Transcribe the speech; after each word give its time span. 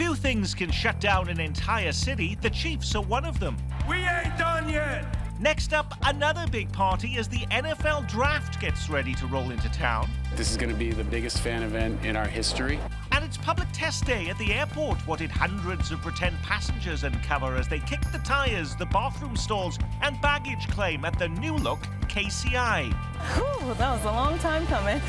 Few 0.00 0.14
things 0.14 0.54
can 0.54 0.70
shut 0.70 0.98
down 0.98 1.28
an 1.28 1.38
entire 1.38 1.92
city. 1.92 2.34
The 2.40 2.48
Chiefs 2.48 2.94
are 2.94 3.02
one 3.02 3.26
of 3.26 3.38
them. 3.38 3.54
We 3.86 3.96
ain't 3.96 4.38
done 4.38 4.66
yet. 4.66 5.04
Next 5.38 5.74
up, 5.74 5.92
another 6.06 6.46
big 6.50 6.72
party 6.72 7.18
as 7.18 7.28
the 7.28 7.40
NFL 7.50 8.08
draft 8.08 8.58
gets 8.62 8.88
ready 8.88 9.12
to 9.16 9.26
roll 9.26 9.50
into 9.50 9.68
town. 9.68 10.08
This 10.36 10.50
is 10.50 10.56
going 10.56 10.72
to 10.72 10.78
be 10.78 10.90
the 10.92 11.04
biggest 11.04 11.40
fan 11.40 11.62
event 11.62 12.02
in 12.02 12.16
our 12.16 12.26
history. 12.26 12.80
And 13.12 13.22
it's 13.22 13.36
public 13.36 13.68
test 13.74 14.06
day 14.06 14.30
at 14.30 14.38
the 14.38 14.54
airport. 14.54 14.96
What 15.06 15.18
did 15.18 15.30
hundreds 15.30 15.90
of 15.90 16.00
pretend 16.00 16.34
passengers 16.38 17.04
uncover 17.04 17.54
as 17.56 17.68
they 17.68 17.80
kicked 17.80 18.10
the 18.10 18.20
tires, 18.20 18.74
the 18.76 18.86
bathroom 18.86 19.36
stalls, 19.36 19.78
and 20.00 20.18
baggage 20.22 20.66
claim 20.68 21.04
at 21.04 21.18
the 21.18 21.28
new 21.28 21.56
look 21.56 21.80
KCI? 22.08 22.90
Whew, 23.34 23.74
that 23.74 23.92
was 23.92 24.04
a 24.04 24.12
long 24.12 24.38
time 24.38 24.66
coming. 24.66 25.02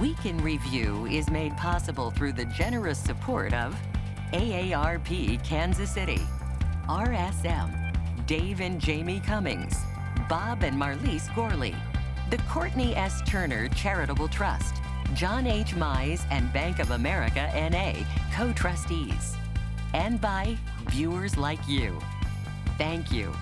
Week 0.00 0.24
in 0.24 0.38
Review 0.38 1.06
is 1.06 1.30
made 1.30 1.56
possible 1.56 2.10
through 2.10 2.32
the 2.32 2.46
generous 2.46 2.98
support 2.98 3.52
of 3.52 3.76
AARP 4.32 5.44
Kansas 5.44 5.90
City, 5.90 6.20
RSM, 6.88 8.26
Dave 8.26 8.60
and 8.60 8.80
Jamie 8.80 9.20
Cummings, 9.20 9.76
Bob 10.28 10.62
and 10.62 10.76
Marlise 10.76 11.32
Gorley, 11.34 11.76
the 12.30 12.38
Courtney 12.48 12.96
S. 12.96 13.20
Turner 13.26 13.68
Charitable 13.68 14.28
Trust, 14.28 14.76
John 15.14 15.46
H. 15.46 15.74
Mize 15.74 16.24
and 16.30 16.52
Bank 16.52 16.78
of 16.78 16.92
America 16.92 17.50
NA, 17.70 17.92
co 18.34 18.52
trustees, 18.54 19.36
and 19.92 20.20
by 20.20 20.56
viewers 20.88 21.36
like 21.36 21.60
you. 21.68 21.98
Thank 22.78 23.12
you. 23.12 23.32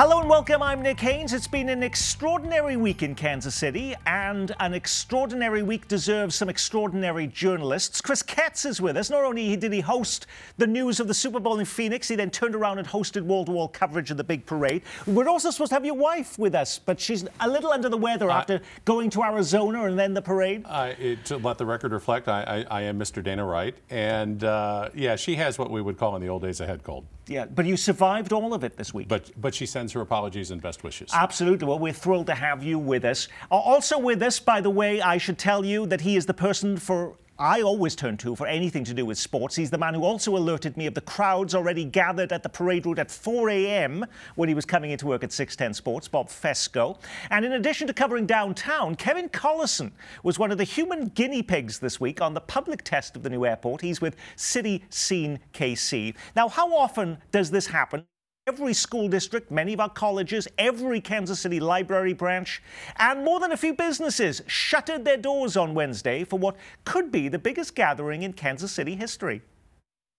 Hello 0.00 0.20
and 0.20 0.30
welcome. 0.30 0.62
I'm 0.62 0.80
Nick 0.80 1.00
Haines. 1.00 1.32
It's 1.32 1.48
been 1.48 1.68
an 1.68 1.82
extraordinary 1.82 2.76
week 2.76 3.02
in 3.02 3.16
Kansas 3.16 3.56
City, 3.56 3.96
and 4.06 4.54
an 4.60 4.72
extraordinary 4.72 5.64
week 5.64 5.88
deserves 5.88 6.36
some 6.36 6.48
extraordinary 6.48 7.26
journalists. 7.26 8.00
Kris 8.00 8.22
Ketz 8.22 8.64
is 8.64 8.80
with 8.80 8.96
us. 8.96 9.10
Not 9.10 9.24
only 9.24 9.56
did 9.56 9.72
he 9.72 9.80
host 9.80 10.28
the 10.56 10.68
news 10.68 11.00
of 11.00 11.08
the 11.08 11.14
Super 11.14 11.40
Bowl 11.40 11.58
in 11.58 11.64
Phoenix, 11.64 12.06
he 12.06 12.14
then 12.14 12.30
turned 12.30 12.54
around 12.54 12.78
and 12.78 12.86
hosted 12.86 13.22
wall 13.22 13.44
to 13.46 13.50
wall 13.50 13.66
coverage 13.66 14.12
of 14.12 14.18
the 14.18 14.22
big 14.22 14.46
parade. 14.46 14.82
We're 15.04 15.28
also 15.28 15.50
supposed 15.50 15.70
to 15.70 15.74
have 15.74 15.84
your 15.84 15.96
wife 15.96 16.38
with 16.38 16.54
us, 16.54 16.78
but 16.78 17.00
she's 17.00 17.26
a 17.40 17.48
little 17.48 17.72
under 17.72 17.88
the 17.88 17.98
weather 17.98 18.30
after 18.30 18.60
going 18.84 19.10
to 19.10 19.24
Arizona 19.24 19.86
and 19.86 19.98
then 19.98 20.14
the 20.14 20.22
parade. 20.22 20.64
I, 20.66 20.90
it, 20.90 21.24
to 21.24 21.38
let 21.38 21.58
the 21.58 21.66
record 21.66 21.90
reflect, 21.90 22.28
I, 22.28 22.64
I, 22.70 22.78
I 22.78 22.82
am 22.82 23.00
Mr. 23.00 23.20
Dana 23.20 23.44
Wright. 23.44 23.74
And 23.90 24.44
uh, 24.44 24.90
yeah, 24.94 25.16
she 25.16 25.34
has 25.34 25.58
what 25.58 25.72
we 25.72 25.82
would 25.82 25.98
call 25.98 26.14
in 26.14 26.22
the 26.22 26.28
old 26.28 26.42
days 26.42 26.60
a 26.60 26.66
head 26.68 26.84
cold. 26.84 27.04
Yeah, 27.28 27.44
but 27.44 27.66
you 27.66 27.76
survived 27.76 28.32
all 28.32 28.54
of 28.54 28.64
it 28.64 28.76
this 28.76 28.92
week. 28.94 29.08
But, 29.08 29.30
but 29.40 29.54
she 29.54 29.66
sends 29.66 29.92
her 29.92 30.00
apologies 30.00 30.50
and 30.50 30.60
best 30.60 30.82
wishes. 30.82 31.10
Absolutely. 31.12 31.66
Well, 31.68 31.78
we're 31.78 31.92
thrilled 31.92 32.26
to 32.26 32.34
have 32.34 32.62
you 32.62 32.78
with 32.78 33.04
us. 33.04 33.28
Also 33.50 33.98
with 33.98 34.22
us, 34.22 34.40
by 34.40 34.60
the 34.60 34.70
way, 34.70 35.00
I 35.00 35.18
should 35.18 35.38
tell 35.38 35.64
you 35.64 35.86
that 35.86 36.00
he 36.00 36.16
is 36.16 36.26
the 36.26 36.34
person 36.34 36.76
for 36.76 37.16
I 37.40 37.62
always 37.62 37.94
turn 37.94 38.16
to 38.16 38.34
for 38.34 38.48
anything 38.48 38.82
to 38.82 38.94
do 38.94 39.06
with 39.06 39.16
sports. 39.16 39.54
He's 39.54 39.70
the 39.70 39.78
man 39.78 39.94
who 39.94 40.02
also 40.02 40.36
alerted 40.36 40.76
me 40.76 40.86
of 40.86 40.94
the 40.94 41.00
crowds 41.00 41.54
already 41.54 41.84
gathered 41.84 42.32
at 42.32 42.42
the 42.42 42.48
parade 42.48 42.84
route 42.84 42.98
at 42.98 43.12
4 43.12 43.48
a.m. 43.50 44.04
when 44.34 44.48
he 44.48 44.56
was 44.56 44.64
coming 44.64 44.90
into 44.90 45.06
work 45.06 45.22
at 45.22 45.30
610 45.30 45.72
Sports, 45.74 46.08
Bob 46.08 46.30
Fescoe. 46.30 46.98
And 47.30 47.44
in 47.44 47.52
addition 47.52 47.86
to 47.86 47.92
covering 47.92 48.26
downtown, 48.26 48.96
Kevin 48.96 49.28
Collison 49.28 49.92
was 50.24 50.36
one 50.36 50.50
of 50.50 50.58
the 50.58 50.64
human 50.64 51.10
guinea 51.10 51.44
pigs 51.44 51.78
this 51.78 52.00
week 52.00 52.20
on 52.20 52.34
the 52.34 52.40
public 52.40 52.82
test 52.82 53.14
of 53.14 53.22
the 53.22 53.30
new 53.30 53.46
airport. 53.46 53.82
He's 53.82 54.00
with 54.00 54.16
City 54.34 54.84
Scene 54.90 55.38
KC. 55.52 56.16
Now, 56.34 56.48
how 56.48 56.74
often 56.74 57.18
does 57.30 57.52
this 57.52 57.68
happen? 57.68 58.04
Every 58.48 58.72
school 58.72 59.08
district, 59.08 59.50
many 59.50 59.74
of 59.74 59.80
our 59.80 59.90
colleges, 59.90 60.48
every 60.56 61.02
Kansas 61.02 61.38
City 61.38 61.60
library 61.60 62.14
branch, 62.14 62.62
and 62.96 63.22
more 63.22 63.40
than 63.40 63.52
a 63.52 63.58
few 63.58 63.74
businesses 63.74 64.40
shuttered 64.46 65.04
their 65.04 65.18
doors 65.18 65.54
on 65.54 65.74
Wednesday 65.74 66.24
for 66.24 66.38
what 66.38 66.56
could 66.86 67.12
be 67.12 67.28
the 67.28 67.38
biggest 67.38 67.74
gathering 67.74 68.22
in 68.22 68.32
Kansas 68.32 68.72
City 68.72 68.96
history. 68.96 69.42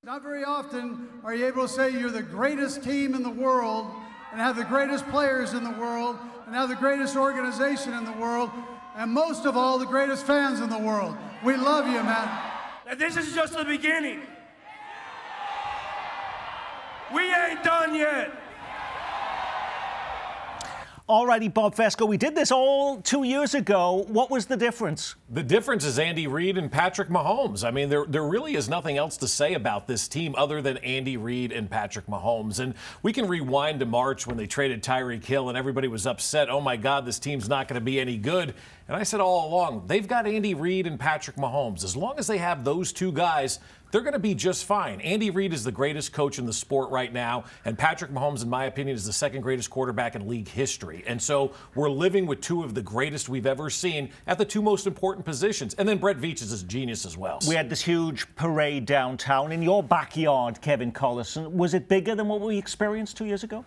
Not 0.04 0.22
very 0.22 0.44
often 0.44 1.10
are 1.24 1.34
you 1.34 1.48
able 1.48 1.64
to 1.64 1.68
say 1.68 1.90
you're 1.90 2.12
the 2.12 2.22
greatest 2.22 2.84
team 2.84 3.16
in 3.16 3.24
the 3.24 3.32
world 3.32 3.88
and 4.32 4.40
have 4.40 4.56
the 4.56 4.64
greatest 4.64 5.10
players 5.10 5.54
in 5.54 5.64
the 5.64 5.72
world 5.72 6.16
and 6.46 6.54
have 6.54 6.70
the 6.70 6.76
greatest 6.76 7.16
organization 7.16 7.94
in 7.94 8.06
the 8.06 8.14
world 8.14 8.52
and 8.96 9.12
most 9.12 9.48
of 9.48 9.58
all, 9.58 9.80
the 9.80 9.88
greatest 9.88 10.28
fans 10.28 10.60
in 10.60 10.70
the 10.70 10.78
world. 10.78 11.18
We 11.44 11.58
love 11.58 11.88
you, 11.88 12.04
man. 12.04 12.30
This 12.96 13.18
is 13.18 13.34
just 13.34 13.58
the 13.58 13.66
beginning. 13.66 14.22
We 17.14 17.24
ain't 17.34 17.64
done 17.64 17.96
yet. 17.96 18.32
Alrighty, 21.10 21.52
Bob 21.52 21.74
Fescoe, 21.74 22.06
we 22.06 22.18
did 22.18 22.36
this 22.36 22.52
all 22.52 23.02
two 23.02 23.24
years 23.24 23.56
ago. 23.56 24.06
What 24.10 24.30
was 24.30 24.46
the 24.46 24.56
difference? 24.56 25.16
The 25.32 25.42
difference 25.42 25.84
is 25.84 25.98
Andy 25.98 26.28
Reid 26.28 26.56
and 26.56 26.72
Patrick 26.72 27.10
Mahomes. 27.10 27.68
I 27.68 27.72
mean, 27.72 27.90
there, 27.90 28.06
there 28.06 28.24
really 28.24 28.54
is 28.54 28.70
nothing 28.70 28.96
else 28.96 29.18
to 29.18 29.28
say 29.28 29.56
about 29.56 29.88
this 29.88 30.08
team 30.08 30.36
other 30.38 30.62
than 30.62 30.78
Andy 30.78 31.18
Reid 31.18 31.52
and 31.52 31.68
Patrick 31.68 32.06
Mahomes. 32.06 32.60
And 32.60 32.76
we 33.02 33.12
can 33.12 33.28
rewind 33.28 33.80
to 33.80 33.88
March 33.88 34.28
when 34.28 34.38
they 34.38 34.46
traded 34.46 34.84
Tyreek 34.84 35.26
Hill 35.26 35.50
and 35.50 35.58
everybody 35.58 35.88
was 35.88 36.06
upset. 36.06 36.48
Oh 36.48 36.62
my 36.62 36.78
God, 36.78 37.08
this 37.08 37.18
team's 37.18 37.50
not 37.50 37.68
going 37.68 37.82
to 37.82 37.84
be 37.84 38.00
any 38.00 38.16
good. 38.16 38.54
And 38.88 38.96
I 38.96 39.02
said 39.02 39.20
all 39.20 39.50
along, 39.50 39.88
they've 39.88 40.08
got 40.08 40.28
Andy 40.28 40.54
Reid 40.54 40.86
and 40.86 41.00
Patrick 41.00 41.38
Mahomes. 41.38 41.84
As 41.84 41.96
long 41.96 42.20
as 42.20 42.28
they 42.28 42.38
have 42.38 42.64
those 42.64 42.94
two 42.94 43.12
guys, 43.12 43.58
they're 43.92 44.02
going 44.02 44.14
to 44.14 44.20
be 44.20 44.36
just 44.36 44.66
fine. 44.66 45.02
Andy 45.02 45.30
Reid 45.30 45.54
is 45.54 45.64
the 45.64 45.72
greatest 45.72 46.14
coach 46.14 46.40
in 46.40 46.46
the 46.46 46.54
sport 46.54 46.90
right 46.92 47.12
now, 47.12 47.46
and 47.66 47.78
Patrick 47.78 48.12
Mahomes, 48.12 48.44
in 48.44 48.50
my 48.50 48.66
opinion, 48.66 48.96
is 48.96 49.06
the 49.06 49.14
second 49.14 49.42
greatest 49.42 49.70
quarterback 49.70 50.16
in 50.16 50.28
league 50.28 50.48
history. 50.48 51.04
And 51.08 51.22
so 51.22 51.54
we're 51.76 51.90
living 51.90 52.26
with 52.26 52.42
two 52.42 52.64
of 52.64 52.76
the 52.76 52.82
greatest 52.82 53.30
we've 53.30 53.46
ever 53.46 53.70
seen 53.70 54.10
at 54.28 54.38
the 54.38 54.46
two 54.46 54.62
most 54.62 54.88
important 54.88 55.26
positions. 55.26 55.74
And 55.76 55.88
then 55.88 55.98
Brett 55.98 56.18
Veach 56.18 56.42
is 56.42 56.62
a 56.62 56.66
genius 56.66 57.06
as 57.06 57.18
well. 57.18 57.40
We 57.48 57.56
had 57.56 57.70
this 57.70 57.82
huge 57.82 58.34
parade 58.36 58.86
downtown 58.86 59.52
in 59.52 59.62
your 59.62 59.84
backyard, 59.84 60.62
Kevin 60.62 60.92
Collison. 60.92 61.52
Was 61.52 61.74
it 61.74 61.88
bigger 61.88 62.16
than 62.16 62.28
what 62.28 62.42
we 62.42 62.58
experienced 62.58 63.18
two 63.18 63.26
years 63.26 63.44
ago? 63.44 63.66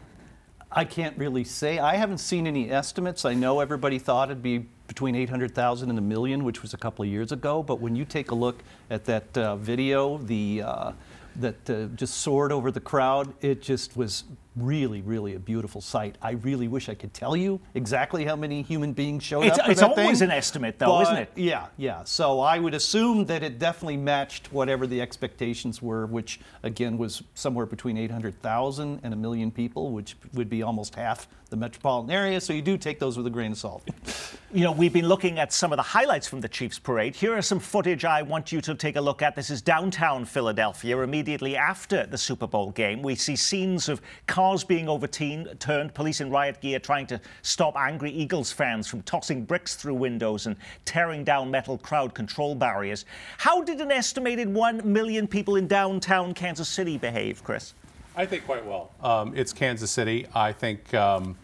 I 0.74 0.84
can't 0.84 1.16
really 1.18 1.44
say. 1.44 1.78
I 1.78 1.96
haven't 1.96 2.18
seen 2.18 2.46
any 2.46 2.70
estimates. 2.70 3.24
I 3.24 3.34
know 3.34 3.60
everybody 3.60 3.98
thought 3.98 4.30
it'd 4.30 4.42
be 4.42 4.66
between 4.92 5.14
800,000 5.14 5.88
and 5.88 5.98
a 5.98 6.03
million, 6.03 6.44
which 6.44 6.60
was 6.60 6.75
a 6.75 6.76
couple 6.76 7.03
of 7.03 7.10
years 7.10 7.32
ago. 7.32 7.62
But 7.62 7.80
when 7.80 7.97
you 7.97 8.04
take 8.04 8.30
a 8.30 8.34
look 8.34 8.62
at 8.91 9.06
that 9.06 9.38
uh, 9.38 9.56
video, 9.56 10.19
the 10.19 10.64
uh, 10.66 10.92
that 11.36 11.70
uh, 11.70 11.86
just 11.97 12.19
soared 12.19 12.53
over 12.53 12.70
the 12.70 12.80
crowd, 12.80 13.32
it 13.41 13.62
just 13.62 13.97
was 13.97 14.25
really, 14.56 15.00
really 15.02 15.34
a 15.34 15.38
beautiful 15.38 15.80
sight. 15.80 16.16
I 16.20 16.32
really 16.32 16.68
wish 16.68 16.88
I 16.88 16.94
could 16.94 17.14
tell 17.14 17.36
you 17.36 17.60
exactly 17.74 18.24
how 18.24 18.36
many 18.36 18.62
human 18.62 18.92
beings 18.92 19.22
showed 19.22 19.44
It's, 19.44 19.58
up. 19.58 19.66
for 19.66 19.70
it's 19.72 19.82
always 19.82 20.18
thing, 20.18 20.28
an 20.30 20.36
estimate, 20.36 20.78
though, 20.78 21.00
isn't 21.02 21.16
it? 21.16 21.30
Yeah, 21.36 21.66
yeah. 21.76 22.04
So 22.04 22.40
I 22.40 22.58
would 22.58 22.74
assume 22.74 23.24
that 23.26 23.42
it 23.42 23.58
definitely 23.58 23.96
matched 23.96 24.52
whatever 24.52 24.86
the 24.86 25.00
expectations 25.00 25.80
were, 25.80 26.06
which 26.06 26.40
again 26.62 26.98
was 26.98 27.22
somewhere 27.34 27.66
between 27.66 27.96
800,000 27.96 29.00
and 29.02 29.14
a 29.14 29.16
million 29.16 29.50
people, 29.50 29.90
which 29.92 30.16
would 30.34 30.50
be 30.50 30.62
almost 30.62 30.94
half 30.94 31.28
the 31.50 31.56
metropolitan 31.56 32.10
area. 32.10 32.40
So 32.40 32.52
you 32.52 32.62
do 32.62 32.76
take 32.78 32.98
those 32.98 33.16
with 33.16 33.26
a 33.26 33.30
grain 33.30 33.52
of 33.52 33.58
salt. 33.58 33.88
You 34.54 34.64
know, 34.64 34.72
we've 34.72 34.92
been 34.92 35.08
looking 35.08 35.38
at 35.38 35.50
some 35.50 35.72
of 35.72 35.78
the 35.78 35.82
highlights 35.82 36.28
from 36.28 36.42
the 36.42 36.48
Chiefs 36.48 36.78
parade. 36.78 37.16
Here 37.16 37.34
are 37.34 37.40
some 37.40 37.58
footage 37.58 38.04
I 38.04 38.20
want 38.20 38.52
you 38.52 38.60
to 38.60 38.74
take 38.74 38.96
a 38.96 39.00
look 39.00 39.22
at. 39.22 39.34
This 39.34 39.48
is 39.48 39.62
downtown 39.62 40.26
Philadelphia 40.26 40.98
immediately 40.98 41.56
after 41.56 42.04
the 42.04 42.19
Super 42.19 42.46
Bowl 42.46 42.70
game. 42.70 43.00
We 43.00 43.14
see 43.14 43.34
scenes 43.34 43.88
of 43.88 44.02
cars 44.42 44.64
being 44.64 44.88
overturned, 44.88 45.54
turned, 45.60 45.94
police 45.94 46.20
in 46.20 46.28
riot 46.28 46.60
gear 46.60 46.80
trying 46.80 47.06
to 47.06 47.20
stop 47.42 47.76
angry 47.76 48.10
Eagles 48.10 48.50
fans 48.50 48.88
from 48.88 49.00
tossing 49.03 49.44
bricks 49.44 49.76
through 49.76 49.94
windows 49.94 50.47
and 50.47 50.56
tearing 50.84 51.22
down 51.22 51.48
metal 51.48 51.78
crowd 51.78 52.12
control 52.12 52.56
barriers. 52.56 53.04
How 53.38 53.62
did 53.62 53.81
an 53.81 53.92
estimated 53.92 54.52
1 54.52 54.92
million 54.92 55.28
people 55.28 55.54
in 55.54 55.69
downtown 55.69 56.34
Kansas 56.34 56.69
City 56.69 56.98
behave, 56.98 57.44
Kris? 57.44 57.75
I 58.16 58.26
think 58.26 58.44
quite 58.44 58.66
well. 58.66 58.91
Um, 59.00 59.32
it's 59.36 59.52
Kansas 59.52 59.92
City. 59.92 60.26
I 60.34 60.50
think 60.50 60.92
um, 60.92 61.36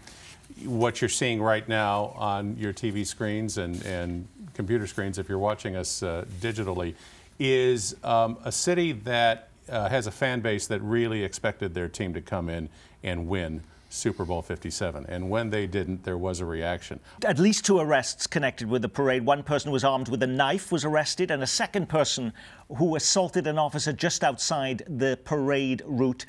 what 0.64 1.00
you're 1.00 1.08
seeing 1.08 1.40
right 1.40 1.68
now 1.68 2.14
on 2.16 2.56
your 2.56 2.72
TV 2.72 3.06
screens 3.06 3.58
and, 3.58 3.80
and 3.86 4.26
computer 4.54 4.88
screens, 4.88 5.18
if 5.18 5.28
you're 5.28 5.38
watching 5.38 5.76
us 5.76 6.02
uh, 6.02 6.24
digitally, 6.40 6.96
is 7.38 7.94
um, 8.02 8.38
a 8.44 8.50
city 8.50 8.90
that 8.90 9.47
uh, 9.68 9.88
has 9.88 10.06
a 10.06 10.10
fan 10.10 10.40
base 10.40 10.66
that 10.66 10.80
really 10.80 11.24
expected 11.24 11.74
their 11.74 11.88
team 11.88 12.14
to 12.14 12.20
come 12.20 12.48
in 12.48 12.68
and 13.02 13.28
win 13.28 13.62
Super 13.90 14.24
Bowl 14.24 14.42
57. 14.42 15.06
And 15.08 15.30
when 15.30 15.50
they 15.50 15.66
didn't, 15.66 16.04
there 16.04 16.18
was 16.18 16.40
a 16.40 16.44
reaction. 16.44 17.00
At 17.24 17.38
least 17.38 17.64
two 17.64 17.78
arrests 17.78 18.26
connected 18.26 18.68
with 18.68 18.82
the 18.82 18.88
parade. 18.88 19.24
One 19.24 19.42
person 19.42 19.70
was 19.70 19.84
armed 19.84 20.08
with 20.08 20.22
a 20.22 20.26
knife 20.26 20.70
was 20.70 20.84
arrested, 20.84 21.30
and 21.30 21.42
a 21.42 21.46
second 21.46 21.88
person 21.88 22.32
who 22.76 22.96
assaulted 22.96 23.46
an 23.46 23.58
officer 23.58 23.92
just 23.92 24.22
outside 24.22 24.82
the 24.88 25.18
parade 25.24 25.82
route. 25.86 26.26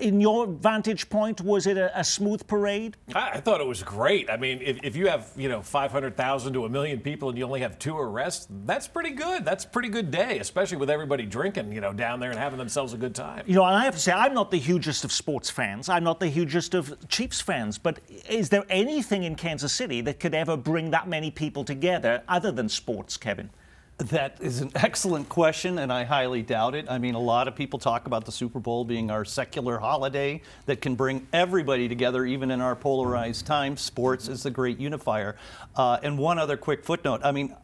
In 0.00 0.20
your 0.20 0.46
vantage 0.46 1.10
point, 1.10 1.42
was 1.42 1.66
it 1.66 1.76
a, 1.76 1.98
a 1.98 2.02
smooth 2.02 2.46
parade? 2.46 2.96
I, 3.14 3.32
I 3.32 3.40
thought 3.40 3.60
it 3.60 3.66
was 3.66 3.82
great. 3.82 4.30
I 4.30 4.38
mean, 4.38 4.60
if, 4.62 4.78
if 4.82 4.96
you 4.96 5.08
have, 5.08 5.30
you 5.36 5.48
know, 5.48 5.60
500,000 5.60 6.52
to 6.54 6.64
a 6.64 6.68
million 6.68 7.00
people 7.00 7.28
and 7.28 7.36
you 7.36 7.44
only 7.44 7.60
have 7.60 7.78
two 7.78 7.96
arrests, 7.96 8.48
that's 8.64 8.88
pretty 8.88 9.10
good. 9.10 9.44
That's 9.44 9.64
a 9.64 9.68
pretty 9.68 9.90
good 9.90 10.10
day, 10.10 10.38
especially 10.38 10.78
with 10.78 10.88
everybody 10.88 11.26
drinking, 11.26 11.70
you 11.72 11.82
know, 11.82 11.92
down 11.92 12.18
there 12.18 12.30
and 12.30 12.38
having 12.38 12.58
themselves 12.58 12.94
a 12.94 12.96
good 12.96 13.14
time. 13.14 13.44
You 13.46 13.56
know, 13.56 13.64
and 13.64 13.76
I 13.76 13.84
have 13.84 13.94
to 13.94 14.00
say, 14.00 14.12
I'm 14.12 14.32
not 14.32 14.50
the 14.50 14.58
hugest 14.58 15.04
of 15.04 15.12
sports 15.12 15.50
fans. 15.50 15.90
I'm 15.90 16.04
not 16.04 16.18
the 16.18 16.28
hugest 16.28 16.72
of 16.74 16.96
Chiefs 17.08 17.42
fans. 17.42 17.76
But 17.76 17.98
is 18.28 18.48
there 18.48 18.64
anything 18.70 19.24
in 19.24 19.34
Kansas 19.34 19.72
City 19.72 20.00
that 20.02 20.18
could 20.18 20.34
ever 20.34 20.56
bring 20.56 20.90
that 20.92 21.08
many 21.08 21.30
people 21.30 21.62
together 21.62 22.22
other 22.26 22.50
than 22.50 22.70
sports, 22.70 23.18
Kevin? 23.18 23.50
That 23.98 24.38
is 24.40 24.60
an 24.60 24.72
excellent 24.74 25.28
question, 25.28 25.78
and 25.78 25.92
I 25.92 26.02
highly 26.02 26.42
doubt 26.42 26.74
it. 26.74 26.86
I 26.88 26.98
mean, 26.98 27.14
a 27.14 27.20
lot 27.20 27.46
of 27.46 27.54
people 27.54 27.78
talk 27.78 28.06
about 28.06 28.24
the 28.24 28.32
Super 28.32 28.58
Bowl 28.58 28.84
being 28.84 29.10
our 29.10 29.24
secular 29.24 29.78
holiday 29.78 30.42
that 30.66 30.80
can 30.80 30.96
bring 30.96 31.28
everybody 31.32 31.88
together, 31.88 32.24
even 32.24 32.50
in 32.50 32.60
our 32.60 32.74
polarized 32.74 33.46
times. 33.46 33.80
Sports 33.80 34.26
is 34.26 34.42
the 34.42 34.50
great 34.50 34.80
unifier. 34.80 35.36
Uh, 35.76 35.98
and 36.02 36.18
one 36.18 36.38
other 36.40 36.56
quick 36.56 36.84
footnote 36.84 37.20
I 37.22 37.30
mean, 37.30 37.54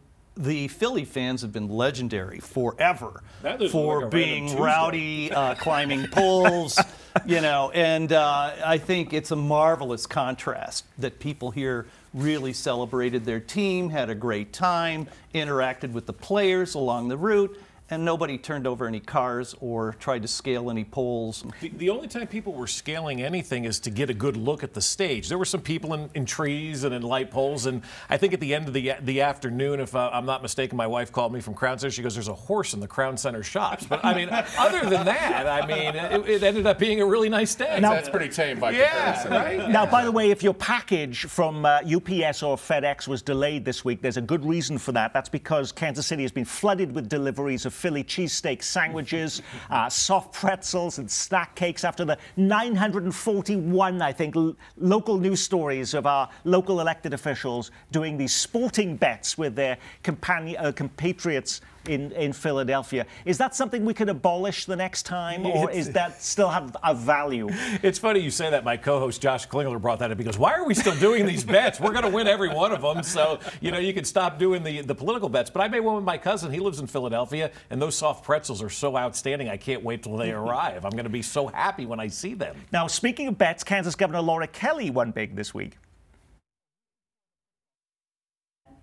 the 0.40 0.68
Philly 0.68 1.04
fans 1.04 1.42
have 1.42 1.52
been 1.52 1.68
legendary 1.68 2.40
forever 2.40 3.22
for 3.70 4.02
like 4.02 4.10
being 4.10 4.56
rowdy, 4.58 5.30
uh, 5.32 5.54
climbing 5.54 6.06
poles, 6.08 6.78
you 7.26 7.40
know, 7.40 7.70
and 7.74 8.12
uh, 8.12 8.52
I 8.64 8.78
think 8.78 9.12
it's 9.12 9.30
a 9.30 9.36
marvelous 9.36 10.06
contrast 10.06 10.86
that 10.98 11.18
people 11.18 11.50
here 11.50 11.86
really 12.14 12.52
celebrated 12.52 13.24
their 13.24 13.40
team, 13.40 13.90
had 13.90 14.08
a 14.08 14.14
great 14.14 14.52
time, 14.52 15.06
interacted 15.34 15.92
with 15.92 16.06
the 16.06 16.12
players 16.12 16.74
along 16.74 17.08
the 17.08 17.16
route, 17.16 17.56
and 17.90 18.04
nobody 18.04 18.38
turned 18.38 18.66
over 18.66 18.86
any 18.86 19.00
cars 19.00 19.54
or 19.60 19.94
tried 19.98 20.22
to 20.22 20.28
scale 20.28 20.70
any 20.70 20.84
poles. 20.84 21.44
The, 21.60 21.68
the 21.70 21.90
only 21.90 22.08
time 22.08 22.26
people 22.28 22.52
were 22.52 22.66
scaling 22.66 23.20
anything 23.22 23.64
is 23.64 23.80
to 23.80 23.90
get 23.90 24.08
a 24.10 24.14
good 24.14 24.36
look 24.36 24.62
at 24.62 24.74
the 24.74 24.80
stage. 24.80 25.28
There 25.28 25.38
were 25.38 25.44
some 25.44 25.60
people 25.60 25.94
in, 25.94 26.08
in 26.14 26.24
trees 26.24 26.84
and 26.84 26.94
in 26.94 27.02
light 27.02 27.30
poles, 27.30 27.66
and 27.66 27.82
I 28.08 28.16
think 28.16 28.32
at 28.32 28.40
the 28.40 28.54
end 28.54 28.68
of 28.68 28.74
the 28.74 28.92
the 29.02 29.20
afternoon, 29.22 29.80
if 29.80 29.94
uh, 29.94 30.10
I'm 30.12 30.26
not 30.26 30.42
mistaken, 30.42 30.76
my 30.76 30.86
wife 30.86 31.10
called 31.12 31.32
me 31.32 31.40
from 31.40 31.54
Crown 31.54 31.78
Center. 31.78 31.90
She 31.90 32.02
goes, 32.02 32.14
"There's 32.14 32.28
a 32.28 32.34
horse 32.34 32.74
in 32.74 32.80
the 32.80 32.88
Crown 32.88 33.16
Center 33.16 33.42
shops." 33.42 33.86
But 33.86 34.04
I 34.04 34.14
mean, 34.14 34.28
other 34.58 34.88
than 34.88 35.04
that, 35.06 35.46
I 35.46 35.66
mean, 35.66 35.94
it, 35.96 36.28
it 36.28 36.42
ended 36.42 36.66
up 36.66 36.78
being 36.78 37.00
a 37.00 37.06
really 37.06 37.28
nice 37.28 37.54
day. 37.54 37.78
Now- 37.80 37.90
That's 37.90 38.08
pretty 38.08 38.28
tame 38.28 38.60
by 38.60 38.70
yeah, 38.70 39.22
comparison. 39.22 39.60
right. 39.60 39.70
Now, 39.70 39.84
by 39.86 40.04
the 40.04 40.12
way, 40.12 40.30
if 40.30 40.42
your 40.42 40.54
package 40.54 41.24
from 41.24 41.64
uh, 41.64 41.80
UPS 41.80 42.42
or 42.42 42.56
FedEx 42.56 43.08
was 43.08 43.22
delayed 43.22 43.64
this 43.64 43.84
week, 43.84 44.00
there's 44.00 44.16
a 44.16 44.22
good 44.22 44.44
reason 44.44 44.78
for 44.78 44.92
that. 44.92 45.12
That's 45.12 45.28
because 45.28 45.72
Kansas 45.72 46.06
City 46.06 46.22
has 46.22 46.32
been 46.32 46.44
flooded 46.44 46.92
with 46.94 47.08
deliveries 47.08 47.66
of 47.66 47.74
Philly 47.80 48.04
cheesesteak 48.04 48.62
sandwiches, 48.62 49.40
uh, 49.70 49.88
soft 49.88 50.34
pretzels, 50.34 50.98
and 50.98 51.10
snack 51.10 51.54
cakes 51.54 51.82
after 51.82 52.04
the 52.04 52.18
941, 52.36 54.02
I 54.02 54.12
think, 54.12 54.34
local 54.76 55.18
news 55.18 55.42
stories 55.42 55.94
of 55.94 56.06
our 56.06 56.28
local 56.44 56.80
elected 56.80 57.14
officials 57.14 57.70
doing 57.90 58.18
these 58.18 58.34
sporting 58.34 58.96
bets 58.96 59.38
with 59.38 59.54
their 59.54 59.78
companion, 60.02 60.56
uh, 60.58 60.72
compatriots 60.72 61.62
in, 61.88 62.12
in 62.12 62.32
Philadelphia. 62.32 63.06
Is 63.24 63.38
that 63.38 63.54
something 63.54 63.84
we 63.84 63.94
could 63.94 64.08
abolish 64.08 64.64
the 64.66 64.76
next 64.76 65.04
time, 65.04 65.46
or 65.46 65.70
is 65.70 65.90
that 65.92 66.22
still 66.22 66.48
have 66.48 66.76
a 66.82 66.94
value? 66.94 67.48
It's 67.82 67.98
funny 67.98 68.20
you 68.20 68.30
say 68.30 68.50
that. 68.50 68.64
My 68.64 68.76
co-host 68.76 69.20
Josh 69.22 69.48
Klingler 69.48 69.80
brought 69.80 69.98
that 70.00 70.10
up. 70.10 70.18
because 70.18 70.38
"Why 70.38 70.52
are 70.52 70.64
we 70.64 70.74
still 70.74 70.94
doing 70.96 71.26
these 71.26 71.44
bets? 71.44 71.80
We're 71.80 71.92
going 71.92 72.04
to 72.04 72.10
win 72.10 72.26
every 72.26 72.48
one 72.48 72.72
of 72.72 72.82
them." 72.82 73.02
So 73.02 73.38
you 73.60 73.70
know, 73.70 73.78
you 73.78 73.94
can 73.94 74.04
stop 74.04 74.38
doing 74.38 74.62
the 74.62 74.82
the 74.82 74.94
political 74.94 75.28
bets. 75.28 75.50
But 75.50 75.60
I 75.60 75.68
made 75.68 75.80
one 75.80 75.96
with 75.96 76.04
my 76.04 76.18
cousin. 76.18 76.52
He 76.52 76.60
lives 76.60 76.80
in 76.80 76.86
Philadelphia, 76.86 77.50
and 77.70 77.80
those 77.80 77.96
soft 77.96 78.24
pretzels 78.24 78.62
are 78.62 78.68
so 78.70 78.96
outstanding. 78.96 79.48
I 79.48 79.56
can't 79.56 79.82
wait 79.82 80.02
till 80.02 80.16
they 80.16 80.32
arrive. 80.32 80.84
I'm 80.84 80.90
going 80.92 81.04
to 81.04 81.10
be 81.10 81.22
so 81.22 81.46
happy 81.46 81.86
when 81.86 82.00
I 82.00 82.08
see 82.08 82.34
them. 82.34 82.56
Now, 82.72 82.86
speaking 82.86 83.28
of 83.28 83.38
bets, 83.38 83.64
Kansas 83.64 83.94
Governor 83.94 84.20
Laura 84.20 84.46
Kelly 84.46 84.90
won 84.90 85.10
big 85.10 85.36
this 85.36 85.54
week. 85.54 85.78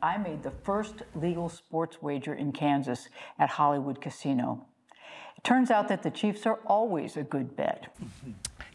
I 0.01 0.17
made 0.17 0.43
the 0.43 0.51
first 0.51 1.03
legal 1.15 1.49
sports 1.49 2.01
wager 2.01 2.33
in 2.33 2.51
Kansas 2.51 3.09
at 3.39 3.49
Hollywood 3.49 3.99
Casino. 3.99 4.65
It 5.35 5.43
turns 5.43 5.71
out 5.71 5.87
that 5.87 6.03
the 6.03 6.11
Chiefs 6.11 6.45
are 6.45 6.59
always 6.65 7.17
a 7.17 7.23
good 7.23 7.55
bet. 7.55 7.87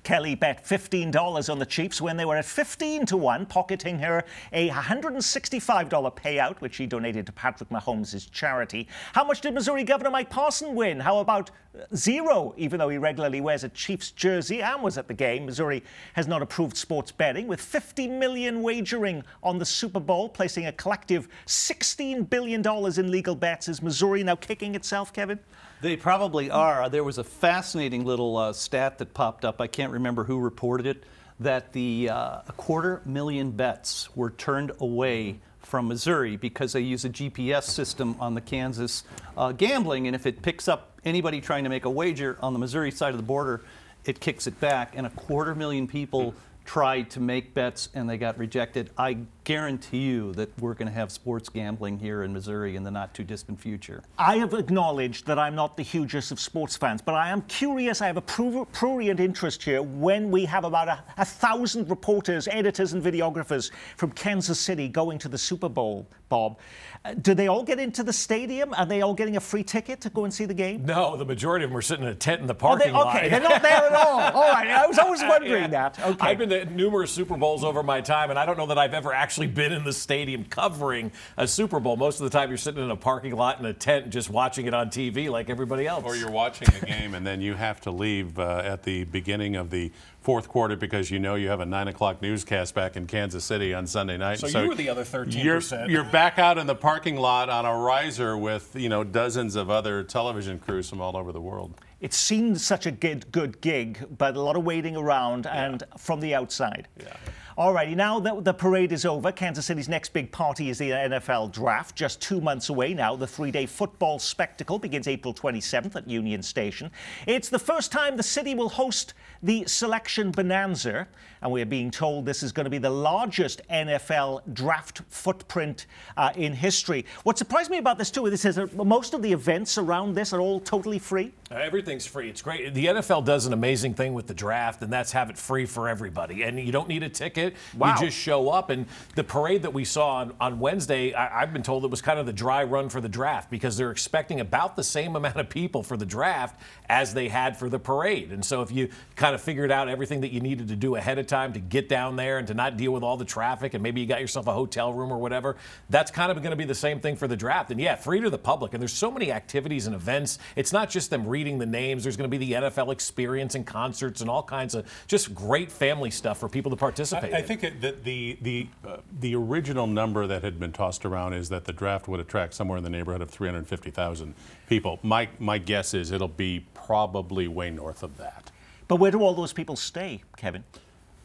Kelly 0.03 0.35
bet 0.35 0.65
$15 0.65 1.49
on 1.49 1.59
the 1.61 1.67
Chiefs 1.67 2.01
when 2.01 2.17
they 2.17 2.25
were 2.25 2.37
at 2.37 2.45
15 2.45 3.07
to 3.07 3.17
1, 3.17 3.47
pocketing 3.47 4.01
her 4.01 4.25
a 4.53 4.69
$165 4.69 6.17
payout, 6.17 6.61
which 6.61 6.75
she 6.75 6.87
donated 6.87 7.25
to 7.27 7.33
Patrick 7.33 7.69
Mahomes' 7.69 8.29
charity. 8.31 8.89
How 9.13 9.23
much 9.23 9.41
did 9.41 9.55
Missouri 9.55 9.85
Governor 9.85 10.11
Mike 10.11 10.29
Parson 10.29 10.75
win? 10.75 10.99
How 10.99 11.19
about 11.19 11.51
uh, 11.79 11.85
zero, 11.95 12.53
even 12.57 12.81
though 12.81 12.89
he 12.89 12.99
regularly 12.99 13.41
wears 13.41 13.63
a 13.63 13.69
Chiefs 13.69 14.11
jersey 14.11 14.61
and 14.61 14.83
was 14.83 14.99
at 14.99 15.07
the 15.07 15.15
game? 15.15 15.47
Missouri 15.47 15.85
has 16.15 16.27
not 16.27 16.43
approved 16.43 16.77
sports 16.77 17.13
betting, 17.13 17.47
with 17.47 17.61
50 17.61 18.09
million 18.09 18.61
wagering 18.63 19.23
on 19.43 19.59
the 19.59 19.65
Super 19.65 20.01
Bowl, 20.01 20.29
placing 20.29 20.67
a 20.67 20.73
collective 20.73 21.29
$16 21.47 22.29
billion 22.29 22.61
in 22.99 23.11
legal 23.13 23.37
bets. 23.37 23.69
Is 23.69 23.81
Missouri 23.81 24.25
now 24.25 24.35
kicking 24.35 24.75
itself, 24.75 25.13
Kevin? 25.13 25.39
They 25.83 25.97
probably 25.97 26.49
are. 26.49 26.89
There 26.89 27.03
was 27.03 27.19
a 27.19 27.25
fascinating 27.25 28.05
little 28.05 28.37
uh, 28.37 28.53
stat 28.53 28.99
that 28.99 29.15
popped 29.15 29.45
up. 29.45 29.61
I 29.61 29.67
can't 29.67 29.91
remember 29.91 30.23
who 30.23 30.39
reported 30.39 30.87
it. 30.87 31.03
That 31.41 31.73
the 31.73 32.09
uh, 32.09 32.43
a 32.47 32.53
quarter 32.57 33.03
million 33.05 33.51
bets 33.51 34.09
were 34.15 34.31
turned 34.31 34.71
away 34.79 35.41
from 35.59 35.89
Missouri 35.89 36.37
because 36.37 36.73
they 36.73 36.83
use 36.83 37.05
a 37.05 37.09
GPS 37.09 37.65
system 37.65 38.15
on 38.21 38.35
the 38.37 38.41
Kansas 38.41 39.03
uh, 39.37 39.51
gambling, 39.51 40.07
and 40.07 40.15
if 40.15 40.25
it 40.25 40.41
picks 40.41 40.69
up 40.69 41.01
anybody 41.05 41.41
trying 41.41 41.65
to 41.65 41.71
make 41.71 41.85
a 41.85 41.91
wager 41.91 42.39
on 42.41 42.53
the 42.53 42.61
Missouri 42.61 42.93
side 42.93 43.11
of 43.11 43.17
the 43.17 43.25
border, 43.25 43.65
it 44.05 44.21
kicks 44.21 44.47
it 44.47 44.61
back. 44.61 44.93
And 44.95 45.05
a 45.05 45.11
quarter 45.11 45.53
million 45.53 45.89
people 45.89 46.33
tried 46.65 47.11
to 47.11 47.19
make 47.19 47.55
bets 47.55 47.89
and 47.93 48.09
they 48.09 48.19
got 48.19 48.39
rejected. 48.39 48.91
I 48.97 49.19
guarantee 49.45 49.99
you 49.99 50.33
that 50.35 50.51
we're 50.61 50.75
going 50.75 50.87
to 50.89 50.93
have 50.95 51.11
sports 51.11 51.49
gambling 51.49 51.99
here 51.99 52.23
in 52.23 52.33
Missouri 52.33 52.77
in 52.77 52.83
the 52.85 52.91
not 52.91 53.13
too 53.15 53.25
distant 53.25 53.61
future. 53.61 54.03
I 54.19 54.37
have 54.39 54.55
acknowledged 54.55 55.27
that 55.27 55.39
I'm 55.39 55.55
not 55.55 55.77
the 55.77 55.83
hugest 55.83 56.31
of 56.31 56.39
sports 56.39 56.77
fans, 56.77 57.03
but 57.03 57.15
I 57.15 57.31
am 57.31 57.43
curious. 57.43 58.01
I 58.01 58.07
have 58.07 58.17
a 58.17 58.21
prurient 58.23 59.19
interest 59.21 59.63
here 59.63 59.83
when 59.83 60.31
we 60.31 60.45
have 60.45 60.65
about 60.65 60.89
a, 60.89 61.03
a 61.19 61.25
thousand 61.25 61.91
reporters, 61.91 62.47
editors, 62.49 62.93
and 62.93 63.03
videographers 63.03 63.71
from 63.97 64.13
Kansas 64.13 64.59
City 64.61 64.89
going 64.89 65.19
to 65.19 65.29
the 65.29 65.39
Super 65.39 65.69
Bowl, 65.69 66.07
Bob. 66.29 66.59
Uh, 67.05 67.15
do 67.15 67.35
they 67.35 67.49
all 67.49 67.65
get 67.65 67.81
into 67.81 68.05
the 68.05 68.13
stadium? 68.13 68.73
Are 68.75 68.87
they 68.87 69.03
all 69.03 69.13
getting 69.13 69.37
a 69.37 69.41
free 69.41 69.65
ticket 69.65 70.01
to 70.03 70.11
go 70.11 70.25
and 70.25 70.33
see 70.33 70.45
the 70.45 70.55
game? 70.55 70.85
No, 70.87 71.17
the 71.17 71.25
majority 71.25 71.65
of 71.65 71.71
them 71.73 71.77
are 71.77 71.83
sitting 71.83 72.05
in 72.05 72.11
a 72.13 72.15
tent 72.15 72.41
in 72.41 72.47
the 72.47 72.55
Oh, 72.55 72.77
they- 72.77 72.91
parking 72.91 72.93
lot. 72.93 73.17
okay, 73.17 73.29
they're 73.29 73.41
not 73.41 73.61
there 73.61 73.73
at 73.73 73.93
all. 73.93 74.21
All 74.21 74.53
right, 74.53 74.69
I 74.69 74.87
was 74.87 74.99
always 75.01 75.21
wondering 75.23 75.65
Yeah. 75.73 75.89
that. 75.91 75.99
Okay. 75.99 76.17
I've 76.29 76.39
been 76.39 76.49
to 76.51 76.65
numerous 76.67 77.11
Super 77.11 77.37
Bowls 77.37 77.65
over 77.65 77.83
my 77.83 78.01
time, 78.01 78.31
and 78.31 78.39
I 78.39 78.47
don't 78.47 78.57
know 78.57 78.67
that 78.67 78.79
I've 78.79 78.95
ever 78.95 79.13
actually 79.13 79.42
been 79.47 79.73
in 79.73 79.85
the 79.85 79.93
stadium 79.93 80.45
covering 80.45 81.13
a 81.37 81.47
Super 81.47 81.81
Bowl. 81.81 81.97
Most 81.97 82.21
of 82.21 82.25
the 82.25 82.31
time, 82.31 82.49
you're 82.49 82.59
sitting 82.59 82.83
in 82.83 82.91
a 82.91 82.97
parking 82.97 83.35
lot 83.35 83.59
in 83.59 83.67
a 83.67 83.73
tent 83.73 84.11
just 84.11 84.31
watching 84.31 84.67
it 84.67 84.75
on 84.75 84.89
TV 84.91 85.31
like 85.31 85.51
everybody 85.51 85.87
else. 85.87 86.05
Or 86.05 86.17
you're 86.17 86.31
watching 86.31 86.69
a 86.69 86.87
game 86.87 87.15
and 87.15 87.27
then 87.27 87.41
you 87.41 87.55
have 87.55 87.81
to 87.83 87.91
leave 87.91 88.39
uh, 88.39 88.63
at 88.65 88.83
the 88.83 89.05
beginning 89.05 89.57
of 89.57 89.71
the 89.71 89.91
fourth 90.23 90.49
quarter 90.49 90.77
because 90.77 91.11
you 91.11 91.19
know 91.19 91.35
you 91.35 91.49
have 91.49 91.61
a 91.61 91.67
nine 91.67 91.89
o'clock 91.89 92.23
newscast 92.23 92.75
back 92.75 92.97
in 92.97 93.07
Kansas 93.07 93.45
City 93.45 93.75
on 93.75 93.87
Sunday 93.87 94.17
night. 94.17 94.39
So 94.39 94.47
you 94.47 94.69
were 94.69 94.75
the 94.75 94.89
other 94.89 95.05
13%. 95.05 95.33
You're, 95.43 95.91
you're 95.91 96.11
back 96.11 96.39
out 96.39 96.59
in 96.59 96.67
the 96.67 96.75
parking 96.75 97.17
lot 97.17 97.49
on 97.49 97.65
a 97.65 97.77
riser 97.77 98.37
with 98.37 98.75
you 98.77 98.89
know 98.89 99.05
dozens 99.05 99.57
of 99.57 99.71
other 99.71 100.03
television 100.03 100.59
crews 100.59 100.89
from 100.89 101.01
all 101.01 101.17
over 101.17 101.33
the 101.33 101.41
world. 101.41 101.75
It 102.01 102.13
seemed 102.13 102.61
such 102.61 102.87
a 102.87 102.91
good, 102.91 103.31
good 103.31 103.61
gig, 103.61 104.07
but 104.19 104.35
a 104.35 104.41
lot 104.41 104.57
of 104.57 104.65
waiting 104.65 104.97
around 104.97 105.47
and 105.47 105.85
from 105.97 106.19
the 106.19 106.35
outside. 106.35 106.89
Yeah. 107.01 107.15
Alrighty, 107.59 107.95
now 107.95 108.19
that 108.19 108.45
the 108.45 108.55
parade 108.55 108.93
is 108.93 109.05
over, 109.05 109.31
Kansas 109.31 109.67
City's 109.67 109.89
next 109.89 110.15
big 110.15 110.33
party 110.33 110.71
is 110.71 110.79
the 110.79 110.89
NFL 110.89 111.53
draft. 111.53 111.95
Just 111.95 112.23
two 112.23 112.41
months 112.41 112.71
away 112.71 112.95
now, 112.95 113.15
the 113.15 113.27
three 113.27 113.51
day 113.51 113.67
football 113.67 114.19
spectacle 114.19 114.79
begins 114.79 115.07
April 115.07 115.35
27th 115.35 115.95
at 115.95 116.09
Union 116.09 116.43
Station. 116.43 116.91
It's 117.27 117.51
the 117.51 117.59
first 117.59 117.93
time 117.93 118.17
the 118.17 118.23
city 118.23 118.55
will 118.55 118.71
host 118.71 119.13
the 119.43 119.67
selection 119.67 120.31
bonanza, 120.31 121.07
and 121.43 121.53
we're 121.53 121.67
being 121.67 121.91
told 121.91 122.25
this 122.25 122.43
is 122.43 122.53
going 122.53 122.65
to 122.65 122.71
be 122.71 122.79
the 122.79 122.89
largest 122.89 123.61
NFL 123.69 124.55
draft 124.55 125.03
footprint 125.11 125.87
uh, 126.17 126.31
in 126.37 126.55
history. 126.55 127.05
What 127.25 127.37
surprised 127.37 127.71
me 127.71 127.77
about 127.77 127.99
this, 127.99 128.11
too, 128.11 128.25
is 128.27 128.43
that 128.43 128.75
most 128.75 129.13
of 129.13 129.21
the 129.21 129.33
events 129.33 129.77
around 129.77 130.15
this 130.15 130.33
are 130.33 130.41
all 130.41 130.61
totally 130.61 130.99
free. 130.99 131.33
Uh, 131.51 131.57
Everything's 131.57 132.07
free. 132.07 132.31
It's 132.31 132.41
great. 132.41 132.73
The 132.73 132.87
NFL 132.87 133.27
does 133.27 133.45
an 133.45 133.53
amazing 133.53 133.93
thing 133.93 134.15
with 134.15 134.27
the 134.27 134.35
draft, 134.35 134.83
and 134.83 134.91
that's 134.91 135.13
have 135.13 135.29
it 135.29 135.37
free 135.37 135.67
for 135.67 135.89
everybody. 135.89 136.45
And 136.45 136.59
you 136.59 136.73
don't 136.73 136.89
need 136.89 137.03
a 137.03 137.09
ticket. 137.11 137.42
Wow. 137.77 137.95
You 137.95 138.07
just 138.07 138.17
show 138.17 138.51
up. 138.51 138.71
And 138.71 138.87
the 139.15 139.25
parade 139.25 139.63
that 139.63 139.73
we 139.73 139.85
saw 139.85 140.17
on, 140.17 140.35
on 140.41 140.59
Wednesday, 140.59 141.13
I, 141.13 141.43
I've 141.43 141.53
been 141.53 141.63
told 141.63 141.85
it 141.85 141.91
was 141.91 142.03
kind 142.03 142.19
of 142.19 142.27
the 142.27 142.33
dry 142.33 142.65
run 142.65 142.89
for 142.89 143.01
the 143.01 143.09
draft 143.09 143.51
because 143.51 143.77
they're 143.77 143.91
expecting 143.91 144.41
about 144.41 144.77
the 144.77 144.85
same 144.85 145.17
amount 145.17 145.37
of 145.37 145.49
people 145.49 145.83
for 145.83 145.97
the 145.97 146.07
draft 146.07 146.61
as 146.89 147.15
they 147.15 147.29
had 147.29 147.57
for 147.57 147.69
the 147.69 147.79
parade. 147.79 148.33
And 148.33 148.45
so 148.45 148.63
if 148.63 148.71
you 148.71 148.89
kind 149.17 149.35
of 149.35 149.41
figured 149.41 149.71
out 149.71 149.89
everything 149.89 150.21
that 150.21 150.33
you 150.33 150.41
needed 150.41 150.69
to 150.69 150.77
do 150.77 150.97
ahead 150.97 151.19
of 151.19 151.27
time 151.27 151.53
to 151.55 151.61
get 151.61 151.89
down 151.89 152.17
there 152.17 152.39
and 152.39 152.47
to 152.49 152.55
not 152.55 152.77
deal 152.77 152.93
with 152.93 153.03
all 153.03 153.17
the 153.17 153.25
traffic, 153.25 153.75
and 153.75 153.83
maybe 153.83 154.01
you 154.01 154.07
got 154.07 154.21
yourself 154.21 154.47
a 154.47 154.53
hotel 154.53 154.93
room 154.93 155.13
or 155.13 155.19
whatever, 155.19 155.57
that's 155.91 156.11
kind 156.11 156.31
of 156.31 156.39
going 156.39 156.51
to 156.51 156.57
be 156.57 156.65
the 156.65 156.75
same 156.75 157.01
thing 157.01 157.17
for 157.17 157.27
the 157.27 157.37
draft. 157.37 157.71
And 157.71 157.81
yeah, 157.81 157.97
free 157.97 158.21
to 158.21 158.31
the 158.31 158.39
public. 158.39 158.75
And 158.75 158.81
there's 158.81 158.93
so 158.93 159.11
many 159.11 159.33
activities 159.33 159.87
and 159.87 159.95
events. 159.95 160.39
It's 160.57 160.73
not 160.73 160.91
just 160.91 161.11
them 161.11 161.27
reading 161.27 161.59
the 161.59 161.67
names. 161.67 162.03
There's 162.03 162.17
going 162.17 162.31
to 162.31 162.39
be 162.39 162.45
the 162.45 162.53
NFL 162.53 162.93
experience 162.93 163.55
and 163.55 163.67
concerts 163.67 164.21
and 164.21 164.29
all 164.29 164.43
kinds 164.43 164.75
of 164.75 164.87
just 165.07 165.35
great 165.35 165.71
family 165.71 166.11
stuff 166.11 166.39
for 166.39 166.49
people 166.49 166.71
to 166.71 166.77
participate 166.77 167.32
I, 167.33 167.39
I 167.39 167.43
think 167.43 167.65
it, 167.65 167.81
that 167.81 168.05
the 168.05 168.39
the 168.41 168.69
uh, 168.87 168.99
the 169.21 169.35
original 169.35 169.87
number 169.87 170.27
that 170.27 170.43
had 170.43 170.59
been 170.59 170.73
tossed 170.73 171.05
around 171.05 171.35
is 171.35 171.49
that 171.49 171.65
the 171.65 171.73
draft 171.73 172.09
would 172.09 172.21
attract 172.21 172.55
somewhere 172.55 172.79
in 172.79 172.85
the 172.85 172.91
neighborhood 172.91 173.23
of 173.23 173.31
350,000 173.31 174.35
people. 174.69 174.99
My 175.03 175.29
my 175.39 175.59
guess 175.59 175.95
is 175.95 176.11
it'll 176.11 176.29
be 176.29 176.67
probably 176.75 177.49
way 177.49 177.71
north 177.71 178.03
of 178.03 178.17
that. 178.19 178.51
But 178.89 178.97
where 178.97 179.11
do 179.11 179.23
all 179.23 179.35
those 179.35 179.53
people 179.53 179.77
stay, 179.77 180.23
Kevin? 180.37 180.65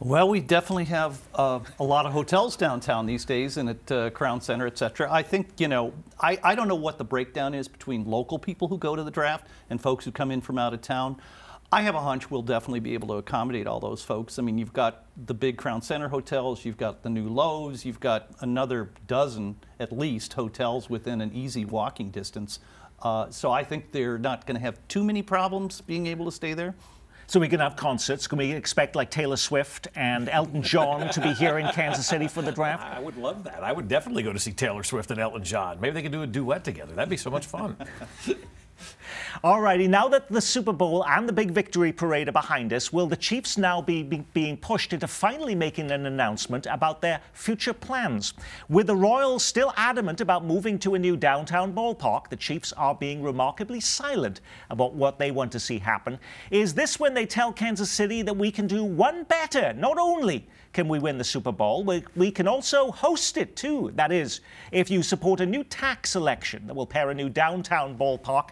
Well, 0.00 0.28
we 0.28 0.38
definitely 0.38 0.84
have 0.84 1.20
uh, 1.34 1.58
a 1.80 1.84
lot 1.84 2.06
of 2.06 2.12
hotels 2.12 2.56
downtown 2.56 3.04
these 3.04 3.24
days 3.24 3.56
and 3.56 3.70
at 3.70 3.90
uh, 3.90 4.10
Crown 4.10 4.40
Center, 4.40 4.64
et 4.68 4.78
cetera. 4.78 5.12
I 5.12 5.24
think, 5.24 5.48
you 5.58 5.66
know, 5.66 5.92
I, 6.20 6.38
I 6.44 6.54
don't 6.54 6.68
know 6.68 6.76
what 6.76 6.98
the 6.98 7.04
breakdown 7.04 7.52
is 7.52 7.66
between 7.66 8.04
local 8.04 8.38
people 8.38 8.68
who 8.68 8.78
go 8.78 8.94
to 8.94 9.02
the 9.02 9.10
draft 9.10 9.48
and 9.70 9.82
folks 9.82 10.04
who 10.04 10.12
come 10.12 10.30
in 10.30 10.40
from 10.40 10.56
out 10.56 10.72
of 10.72 10.82
town. 10.82 11.16
I 11.70 11.82
have 11.82 11.94
a 11.94 12.00
hunch 12.00 12.30
we'll 12.30 12.42
definitely 12.42 12.80
be 12.80 12.94
able 12.94 13.08
to 13.08 13.14
accommodate 13.14 13.66
all 13.66 13.78
those 13.78 14.02
folks. 14.02 14.38
I 14.38 14.42
mean, 14.42 14.56
you've 14.56 14.72
got 14.72 15.04
the 15.26 15.34
big 15.34 15.58
Crown 15.58 15.82
Center 15.82 16.08
hotels, 16.08 16.64
you've 16.64 16.78
got 16.78 17.02
the 17.02 17.10
new 17.10 17.28
Loews, 17.28 17.84
you've 17.84 18.00
got 18.00 18.30
another 18.40 18.90
dozen 19.06 19.56
at 19.78 19.92
least 19.92 20.32
hotels 20.32 20.88
within 20.88 21.20
an 21.20 21.30
easy 21.34 21.66
walking 21.66 22.10
distance. 22.10 22.60
Uh, 23.02 23.28
so 23.30 23.52
I 23.52 23.64
think 23.64 23.92
they're 23.92 24.18
not 24.18 24.46
going 24.46 24.54
to 24.56 24.62
have 24.62 24.78
too 24.88 25.04
many 25.04 25.20
problems 25.22 25.82
being 25.82 26.06
able 26.06 26.24
to 26.24 26.32
stay 26.32 26.54
there. 26.54 26.74
So 27.26 27.38
we 27.38 27.48
can 27.48 27.60
have 27.60 27.76
concerts. 27.76 28.26
Can 28.26 28.38
we 28.38 28.52
expect 28.52 28.96
like 28.96 29.10
Taylor 29.10 29.36
Swift 29.36 29.88
and 29.94 30.30
Elton 30.30 30.62
John 30.62 31.10
to 31.10 31.20
be 31.20 31.34
here 31.34 31.58
in 31.58 31.68
Kansas 31.72 32.06
City 32.06 32.26
for 32.26 32.40
the 32.40 32.50
draft? 32.50 32.82
I 32.82 32.98
would 33.00 33.18
love 33.18 33.44
that. 33.44 33.62
I 33.62 33.70
would 33.70 33.86
definitely 33.86 34.22
go 34.22 34.32
to 34.32 34.38
see 34.38 34.52
Taylor 34.52 34.82
Swift 34.82 35.10
and 35.10 35.20
Elton 35.20 35.44
John. 35.44 35.78
Maybe 35.78 35.92
they 35.92 36.02
could 36.02 36.12
do 36.12 36.22
a 36.22 36.26
duet 36.26 36.64
together. 36.64 36.94
That'd 36.94 37.10
be 37.10 37.18
so 37.18 37.28
much 37.28 37.44
fun. 37.44 37.76
Alrighty, 39.44 39.88
now 39.88 40.08
that 40.08 40.28
the 40.28 40.40
Super 40.40 40.72
Bowl 40.72 41.04
and 41.06 41.28
the 41.28 41.32
big 41.32 41.50
victory 41.50 41.92
parade 41.92 42.28
are 42.28 42.32
behind 42.32 42.72
us, 42.72 42.92
will 42.92 43.06
the 43.06 43.16
Chiefs 43.16 43.56
now 43.56 43.80
be, 43.80 44.02
be, 44.02 44.24
being 44.32 44.56
pushed 44.56 44.92
into 44.92 45.06
finally 45.06 45.54
making 45.54 45.90
an 45.90 46.06
announcement 46.06 46.66
about 46.66 47.00
their 47.00 47.20
future 47.32 47.72
plans? 47.72 48.34
With 48.68 48.86
the 48.86 48.96
Royals 48.96 49.44
still 49.44 49.72
adamant 49.76 50.20
about 50.20 50.44
moving 50.44 50.78
to 50.80 50.94
a 50.94 50.98
new 50.98 51.16
downtown 51.16 51.72
ballpark, 51.72 52.28
the 52.28 52.36
Chiefs 52.36 52.72
are 52.72 52.94
being 52.94 53.22
remarkably 53.22 53.80
silent 53.80 54.40
about 54.70 54.94
what 54.94 55.18
they 55.18 55.30
want 55.30 55.52
to 55.52 55.60
see 55.60 55.78
happen. 55.78 56.18
Is 56.50 56.74
this 56.74 56.98
when 56.98 57.14
they 57.14 57.26
tell 57.26 57.52
Kansas 57.52 57.90
City 57.90 58.22
that 58.22 58.36
we 58.36 58.50
can 58.50 58.66
do 58.66 58.84
one 58.84 59.24
better? 59.24 59.72
Not 59.72 59.98
only 59.98 60.46
can 60.72 60.88
we 60.88 60.98
win 60.98 61.18
the 61.18 61.24
Super 61.24 61.52
Bowl, 61.52 61.84
we, 61.84 62.04
we 62.14 62.30
can 62.30 62.46
also 62.46 62.90
host 62.90 63.36
it 63.36 63.56
too. 63.56 63.92
That 63.94 64.12
is, 64.12 64.40
if 64.72 64.90
you 64.90 65.02
support 65.02 65.40
a 65.40 65.46
new 65.46 65.64
tax 65.64 66.14
election 66.14 66.66
that 66.66 66.74
will 66.74 66.86
pair 66.86 67.10
a 67.10 67.14
new 67.14 67.28
downtown 67.28 67.96
ballpark 67.96 68.50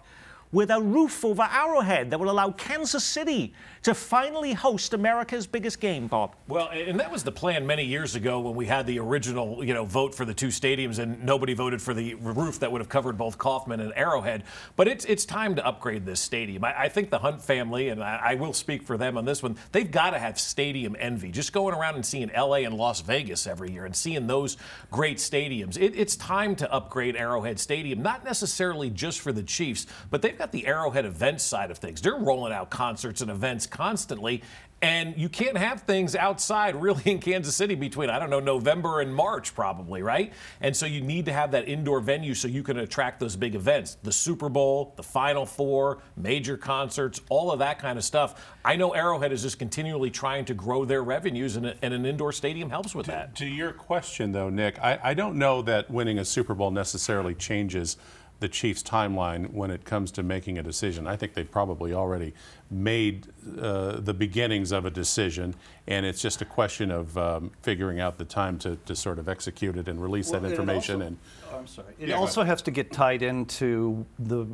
with 0.53 0.71
a 0.71 0.81
roof 0.81 1.25
over 1.25 1.43
Arrowhead 1.43 2.11
that 2.11 2.19
will 2.19 2.31
allow 2.31 2.51
Kansas 2.51 3.05
City 3.05 3.53
to 3.83 3.95
finally 3.95 4.53
host 4.53 4.95
America's 4.95 5.47
biggest 5.47 5.81
game, 5.81 6.07
Bob. 6.09 6.35
Well, 6.49 6.69
and 6.69 6.99
that 6.99 7.11
was 7.11 7.23
the 7.23 7.33
plan 7.33 7.67
many 7.67 7.85
years 7.85 8.17
ago 8.17 8.41
when 8.41 8.55
we 8.55 8.67
had 8.67 8.87
the 8.87 8.99
original, 8.99 9.63
you 9.65 9.75
know, 9.75 9.85
vote 9.85 10.15
for 10.15 10.25
the 10.25 10.35
two 10.35 10.49
stadiums 10.49 10.99
and 10.99 11.23
nobody 11.25 11.55
voted 11.55 11.81
for 11.81 11.95
the 11.95 12.15
roof 12.15 12.59
that 12.61 12.73
would 12.73 12.81
have 12.81 12.89
covered 12.89 13.17
both 13.17 13.39
Kauffman 13.39 13.81
and 13.81 13.93
Arrowhead. 13.95 14.43
But 14.75 14.89
it's 14.89 15.05
it's 15.05 15.25
time 15.25 15.55
to 15.57 15.65
upgrade 15.65 16.05
this 16.05 16.21
stadium. 16.21 16.65
I, 16.65 16.83
I 16.83 16.89
think 16.89 17.11
the 17.11 17.19
Hunt 17.19 17.41
family, 17.41 17.89
and 17.89 18.03
I, 18.03 18.21
I, 18.23 18.35
will 18.35 18.53
speak 18.53 18.83
for 18.83 18.97
them 18.97 19.17
on 19.17 19.25
this 19.25 19.43
one, 19.43 19.57
they've 19.73 19.91
got 19.91 20.11
to 20.11 20.19
have 20.19 20.39
stadium 20.39 20.97
envy. 20.99 21.31
Just 21.31 21.53
going 21.53 21.75
around 21.75 21.95
and 21.95 22.05
seeing 22.05 22.31
LA 22.37 22.57
and 22.57 22.75
Las 22.75 23.01
Vegas 23.01 23.47
every 23.47 23.73
year 23.73 23.85
and 23.85 23.95
seeing 23.95 24.27
those 24.27 24.57
great 24.91 25.19
stadiums. 25.19 25.81
It, 25.81 25.95
it's 25.97 26.17
time 26.17 26.57
to 26.57 26.73
upgrade 26.73 27.17
Arrowhead 27.17 27.59
Stadium, 27.59 28.03
not 28.03 28.25
necessarily 28.25 28.91
just 28.91 29.21
for 29.21 29.33
the 29.33 29.43
Chiefs, 29.43 29.87
but 30.11 30.23
they've 30.23 30.37
got 30.37 30.46
the 30.53 30.67
Arrowhead 30.67 31.05
events 31.05 31.45
side 31.45 31.71
of 31.71 31.79
things. 31.79 32.01
They're 32.01 32.17
rolling 32.17 32.53
out 32.53 32.71
concerts 32.71 33.21
and 33.21 33.31
events 33.31 33.67
constantly. 33.67 34.43
And 34.83 35.17
you 35.17 35.31
can't 35.31 35.57
have 35.57 35.83
things 35.83 36.15
outside 36.15 36.77
really 36.77 37.03
in 37.07 37.19
Kansas 37.19 37.57
City 37.57 37.75
between, 37.75 38.11
I 38.11 38.19
don't 38.19 38.29
know, 38.29 38.41
November 38.41 39.01
and 39.01 39.15
March, 39.15 39.55
probably, 39.55 40.03
right? 40.03 40.35
And 40.61 40.77
so 40.77 40.85
you 40.85 41.01
need 41.01 41.25
to 41.27 41.33
have 41.33 41.53
that 41.53 41.67
indoor 41.67 42.01
venue 42.01 42.35
so 42.35 42.47
you 42.47 42.63
can 42.63 42.79
attract 42.79 43.19
those 43.19 43.37
big 43.37 43.55
events 43.55 43.97
the 44.03 44.13
Super 44.13 44.51
Bowl, 44.51 44.93
the 44.97 45.03
Final 45.03 45.47
Four, 45.47 46.03
major 46.17 46.59
concerts, 46.59 47.23
all 47.31 47.51
of 47.51 47.61
that 47.61 47.79
kind 47.79 47.97
of 47.97 48.05
stuff. 48.05 48.55
I 48.67 48.77
know 48.77 48.93
Arrowhead 48.93 49.33
is 49.33 49.41
just 49.41 49.59
continually 49.59 50.11
trying 50.11 50.45
to 50.45 50.55
grow 50.55 50.85
their 50.85 51.03
revenues, 51.03 51.57
and, 51.57 51.75
and 51.81 51.95
an 51.95 52.05
indoor 52.05 52.33
stadium 52.33 52.69
helps 52.69 52.95
with 52.95 53.07
to, 53.07 53.13
that. 53.13 53.35
To 53.37 53.47
your 53.47 53.73
question, 53.73 54.33
though, 54.33 54.51
Nick, 54.51 54.79
I, 54.79 54.99
I 55.03 55.15
don't 55.15 55.37
know 55.37 55.63
that 55.63 55.91
winning 55.91 56.19
a 56.19 56.25
Super 56.25 56.55
Bowl 56.55 56.71
necessarily 56.71 57.35
changes 57.35 57.97
the 58.41 58.49
Chiefs' 58.49 58.83
timeline 58.83 59.53
when 59.53 59.71
it 59.71 59.85
comes 59.85 60.11
to 60.13 60.23
making 60.23 60.59
a 60.59 60.63
decision. 60.63 61.07
I 61.07 61.17
think 61.17 61.35
they've 61.35 61.51
probably 61.51 61.95
already 61.95 62.35
made 62.71 63.29
uh, 63.59 64.01
the 64.01 64.13
beginnings 64.13 64.73
of 64.73 64.85
a 64.85 64.91
decision, 64.91 65.55
and 65.87 66.05
it's 66.05 66.21
just 66.21 66.43
a 66.43 66.45
question 66.45 66.91
of 66.91 67.17
um, 67.17 67.51
figuring 67.63 67.99
out 67.99 68.19
the 68.19 68.25
time 68.25 68.59
to, 68.59 68.77
to 68.85 68.95
sort 68.95 69.19
of 69.19 69.29
execute 69.29 69.77
it 69.77 69.89
and 69.89 70.03
release 70.03 70.31
well, 70.31 70.41
that 70.41 70.51
information. 70.51 70.97
Also, 70.97 71.07
and 71.07 71.19
oh, 71.51 71.59
I'm 71.59 71.67
sorry. 71.67 71.95
It 71.99 72.09
yeah, 72.11 72.17
also 72.17 72.43
has 72.43 72.61
to 72.63 72.71
get 72.71 72.93
tied 72.93 73.23
into 73.23 74.05
the 74.19 74.47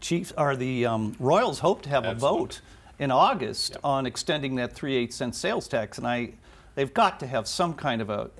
Chiefs 0.00 0.32
or 0.36 0.54
the 0.56 0.86
um, 0.86 1.16
Royals 1.18 1.60
hope 1.60 1.82
to 1.82 1.88
have 1.88 2.04
Absolutely. 2.04 2.38
a 2.38 2.40
vote 2.40 2.60
in 2.98 3.10
August 3.10 3.72
yep. 3.72 3.80
on 3.84 4.04
extending 4.04 4.56
that 4.56 4.74
3/8 4.74 5.12
cent 5.12 5.34
sales 5.34 5.68
tax, 5.68 5.98
and 5.98 6.06
I. 6.06 6.32
They've 6.76 6.94
got 6.94 7.18
to 7.20 7.26
have 7.26 7.48
some 7.48 7.74
kind 7.74 8.00
of 8.00 8.10
a 8.10 8.30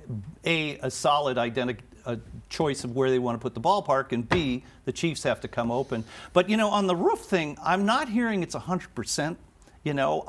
a, 0.44 0.78
a 0.78 0.90
solid 0.90 1.36
identity 1.36 1.82
a 2.06 2.18
choice 2.48 2.84
of 2.84 2.94
where 2.94 3.10
they 3.10 3.18
want 3.18 3.38
to 3.38 3.42
put 3.42 3.54
the 3.54 3.60
ballpark, 3.60 4.12
and 4.12 4.28
B, 4.28 4.64
the 4.84 4.92
Chiefs 4.92 5.22
have 5.22 5.40
to 5.40 5.48
come 5.48 5.70
open. 5.70 6.04
But 6.32 6.48
you 6.48 6.56
know, 6.56 6.68
on 6.68 6.86
the 6.86 6.96
roof 6.96 7.20
thing, 7.20 7.56
I'm 7.62 7.84
not 7.84 8.08
hearing 8.08 8.42
it's 8.42 8.54
100 8.54 8.94
percent. 8.94 9.38
You 9.82 9.94
know, 9.94 10.20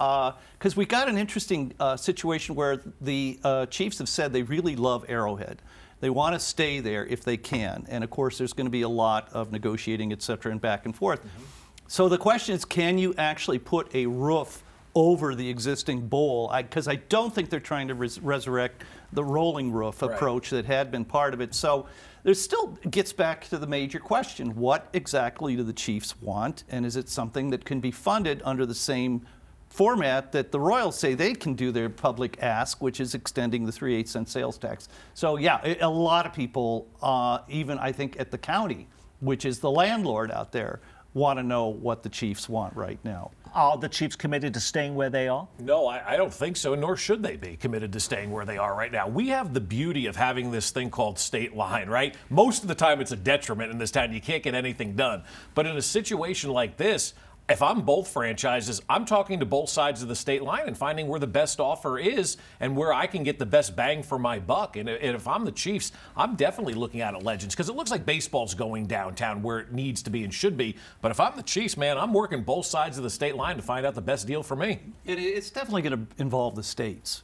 because 0.58 0.78
uh, 0.78 0.78
we 0.78 0.86
got 0.86 1.10
an 1.10 1.18
interesting 1.18 1.74
uh, 1.78 1.98
situation 1.98 2.56
where 2.56 2.82
the 3.01 3.38
uh, 3.44 3.66
Chiefs 3.66 3.98
have 3.98 4.08
said 4.08 4.32
they 4.32 4.44
really 4.44 4.78
love 4.78 5.04
Arrowhead. 5.10 5.62
They 6.00 6.10
want 6.10 6.36
to 6.36 6.40
stay 6.40 6.80
there 6.80 7.06
if 7.06 7.25
they 7.25 7.36
can, 7.36 7.86
and 7.90 8.01
of 8.01 8.10
course, 8.10 8.38
there's 8.38 8.54
going 8.54 8.68
to 8.68 8.72
be 8.72 8.84
a 8.84 8.90
lot 8.90 9.28
of 9.34 9.51
negotiating, 9.51 10.13
et 10.13 10.22
cetera, 10.22 10.54
and 10.54 10.62
back 10.62 10.86
and 10.86 10.96
forth. 10.96 11.20
Mm-hmm. 11.20 11.44
So 11.88 12.08
the 12.08 12.18
question 12.18 12.56
is, 12.56 12.63
can 12.63 12.98
you 12.98 13.13
actually 13.18 13.60
put 13.60 13.94
a 13.94 14.06
roof? 14.06 14.63
Over 14.95 15.36
the 15.36 15.50
existing 15.50 16.07
bowl 16.07 16.53
because 16.57 16.88
I, 16.88 16.93
I, 16.93 16.95
don't 17.10 17.33
think 17.33 17.50
they're 17.50 17.60
trying 17.60 17.88
to 17.88 17.95
res- 17.95 18.19
resurrect 18.19 18.83
the 19.13 19.24
rolling 19.24 19.71
roof 19.71 20.01
right. 20.01 20.12
approach 20.12 20.50
that 20.50 20.65
had 20.65 20.91
been 20.91 21.05
part 21.05 21.33
of 21.33 21.41
it. 21.41 21.53
So 21.53 21.88
there 22.24 22.33
still 22.33 22.77
gets 22.89 23.13
back 23.13 23.48
to 23.50 23.57
the 23.57 23.67
major 23.67 24.00
question 24.00 24.55
what 24.55 24.89
exactly 24.93 25.55
do 25.55 25.63
the 25.63 25.74
Chiefs 25.74 26.19
want? 26.21 26.63
And 26.69 26.86
is 26.86 26.95
it 26.95 27.10
something 27.10 27.50
that 27.51 27.65
can 27.65 27.79
be 27.79 27.91
funded 27.91 28.41
under 28.43 28.65
the 28.65 28.75
same 28.75 29.25
format 29.69 30.33
that 30.33 30.51
the 30.51 30.60
Royals 30.60 31.00
say 31.00 31.13
they 31.13 31.33
can 31.33 31.53
do 31.53 31.71
their 31.71 31.89
public 31.89 32.38
ask, 32.43 32.81
which 32.81 33.00
is 33.00 33.15
extending 33.15 33.65
the 33.65 33.71
3 33.71 33.95
8 33.95 34.10
cent 34.10 34.29
sales 34.29 34.57
tax? 34.57 34.89
So, 35.13 35.38
yeah, 35.38 35.75
a 35.79 35.89
lot 35.89 36.25
of 36.25 36.33
people, 36.33 36.88
uh, 37.01 37.39
even 37.48 37.79
I 37.79 37.91
think 37.91 38.19
at 38.19 38.31
the 38.31 38.38
county, 38.38 38.88
which 39.21 39.45
is 39.45 39.60
the 39.60 39.71
landlord 39.71 40.31
out 40.31 40.51
there, 40.51 40.81
want 41.13 41.39
to 41.39 41.44
know 41.44 41.68
what 41.68 42.03
the 42.03 42.10
Chiefs 42.10 42.48
want 42.48 42.75
right 42.75 43.00
now. 43.03 43.32
Are 43.53 43.77
the 43.77 43.89
Chiefs 43.89 44.15
committed 44.15 44.53
to 44.53 44.62
staying 44.62 44.96
where 44.96 45.10
they 45.10 45.27
are? 45.27 45.46
No, 45.60 45.86
I, 45.86 46.13
I, 46.13 46.15
don't 46.15 46.34
think 46.34 46.56
so, 46.56 46.74
nor 46.74 46.96
should 46.96 47.22
they 47.22 47.36
be 47.36 47.58
committed 47.58 47.91
to 47.91 48.00
staying 48.00 48.32
where 48.32 48.46
they 48.46 48.58
are 48.58 48.74
right 48.74 48.91
now. 48.91 49.10
We 49.10 49.27
have 49.27 49.53
the 49.53 49.60
beauty 49.60 50.06
of 50.06 50.15
having 50.15 50.51
this 50.51 50.72
thing 50.72 50.89
called 50.89 51.20
state 51.20 51.53
line, 51.53 51.89
right? 51.89 52.15
Most 52.30 52.62
of 52.62 52.70
the 52.70 52.75
time 52.75 53.01
it's 53.01 53.12
a 53.12 53.18
detriment 53.18 53.70
in 53.70 53.77
this 53.77 53.91
town. 53.91 54.13
You 54.13 54.22
can't 54.22 54.41
get 54.41 54.56
anything 54.56 54.96
done. 54.96 55.24
But 55.53 55.68
in 55.68 55.75
a 55.75 55.82
situation 55.82 56.51
like 56.51 56.77
this, 56.77 57.13
if 57.50 57.62
I'm 57.62 57.81
both 57.81 58.07
franchises, 58.07 58.81
I'm 58.88 59.05
talking 59.05 59.39
to 59.39 59.45
both 59.45 59.69
sides 59.69 60.01
of 60.01 60.07
the 60.07 60.15
state 60.15 60.41
line 60.41 60.67
and 60.67 60.77
finding 60.77 61.07
where 61.07 61.19
the 61.19 61.27
best 61.27 61.60
offer 61.60 62.00
is 62.00 62.38
and 62.60 62.77
where 62.77 62.93
I 62.93 63.07
can 63.07 63.24
get 63.24 63.39
the 63.39 63.45
best 63.45 63.75
bang 63.75 64.03
for 64.03 64.17
my 64.17 64.39
buck. 64.39 64.77
And 64.77 64.88
if 64.88 65.27
I'm 65.27 65.43
the 65.43 65.51
Chiefs, 65.51 65.91
I'm 66.15 66.36
definitely 66.36 66.75
looking 66.75 67.01
at 67.01 67.21
Legends 67.24 67.53
because 67.53 67.67
it 67.67 67.75
looks 67.75 67.91
like 67.91 68.05
baseball's 68.05 68.53
going 68.53 68.88
downtown 68.88 69.41
where 69.41 69.60
it 69.60 69.74
needs 69.74 70.01
to 70.03 70.10
be 70.10 70.24
and 70.24 70.33
should 70.33 70.55
be. 70.55 70.77
But 71.01 71.12
if 71.12 71.19
I'm 71.19 71.36
the 71.36 71.43
Chiefs, 71.43 71.75
man, 71.75 71.98
I'm 71.98 72.13
working 72.13 72.43
both 72.43 72.65
sides 72.65 72.98
of 72.98 73.03
the 73.03 73.10
state 73.10 73.36
line 73.36 73.57
to 73.57 73.62
find 73.62 73.86
out 73.86 73.95
the 73.95 74.01
best 74.01 74.27
deal 74.27 74.43
for 74.43 74.55
me. 74.55 74.79
It, 75.05 75.19
it's 75.19 75.50
definitely 75.50 75.81
going 75.81 76.07
to 76.07 76.21
involve 76.21 76.55
the 76.55 76.63
states. 76.63 77.24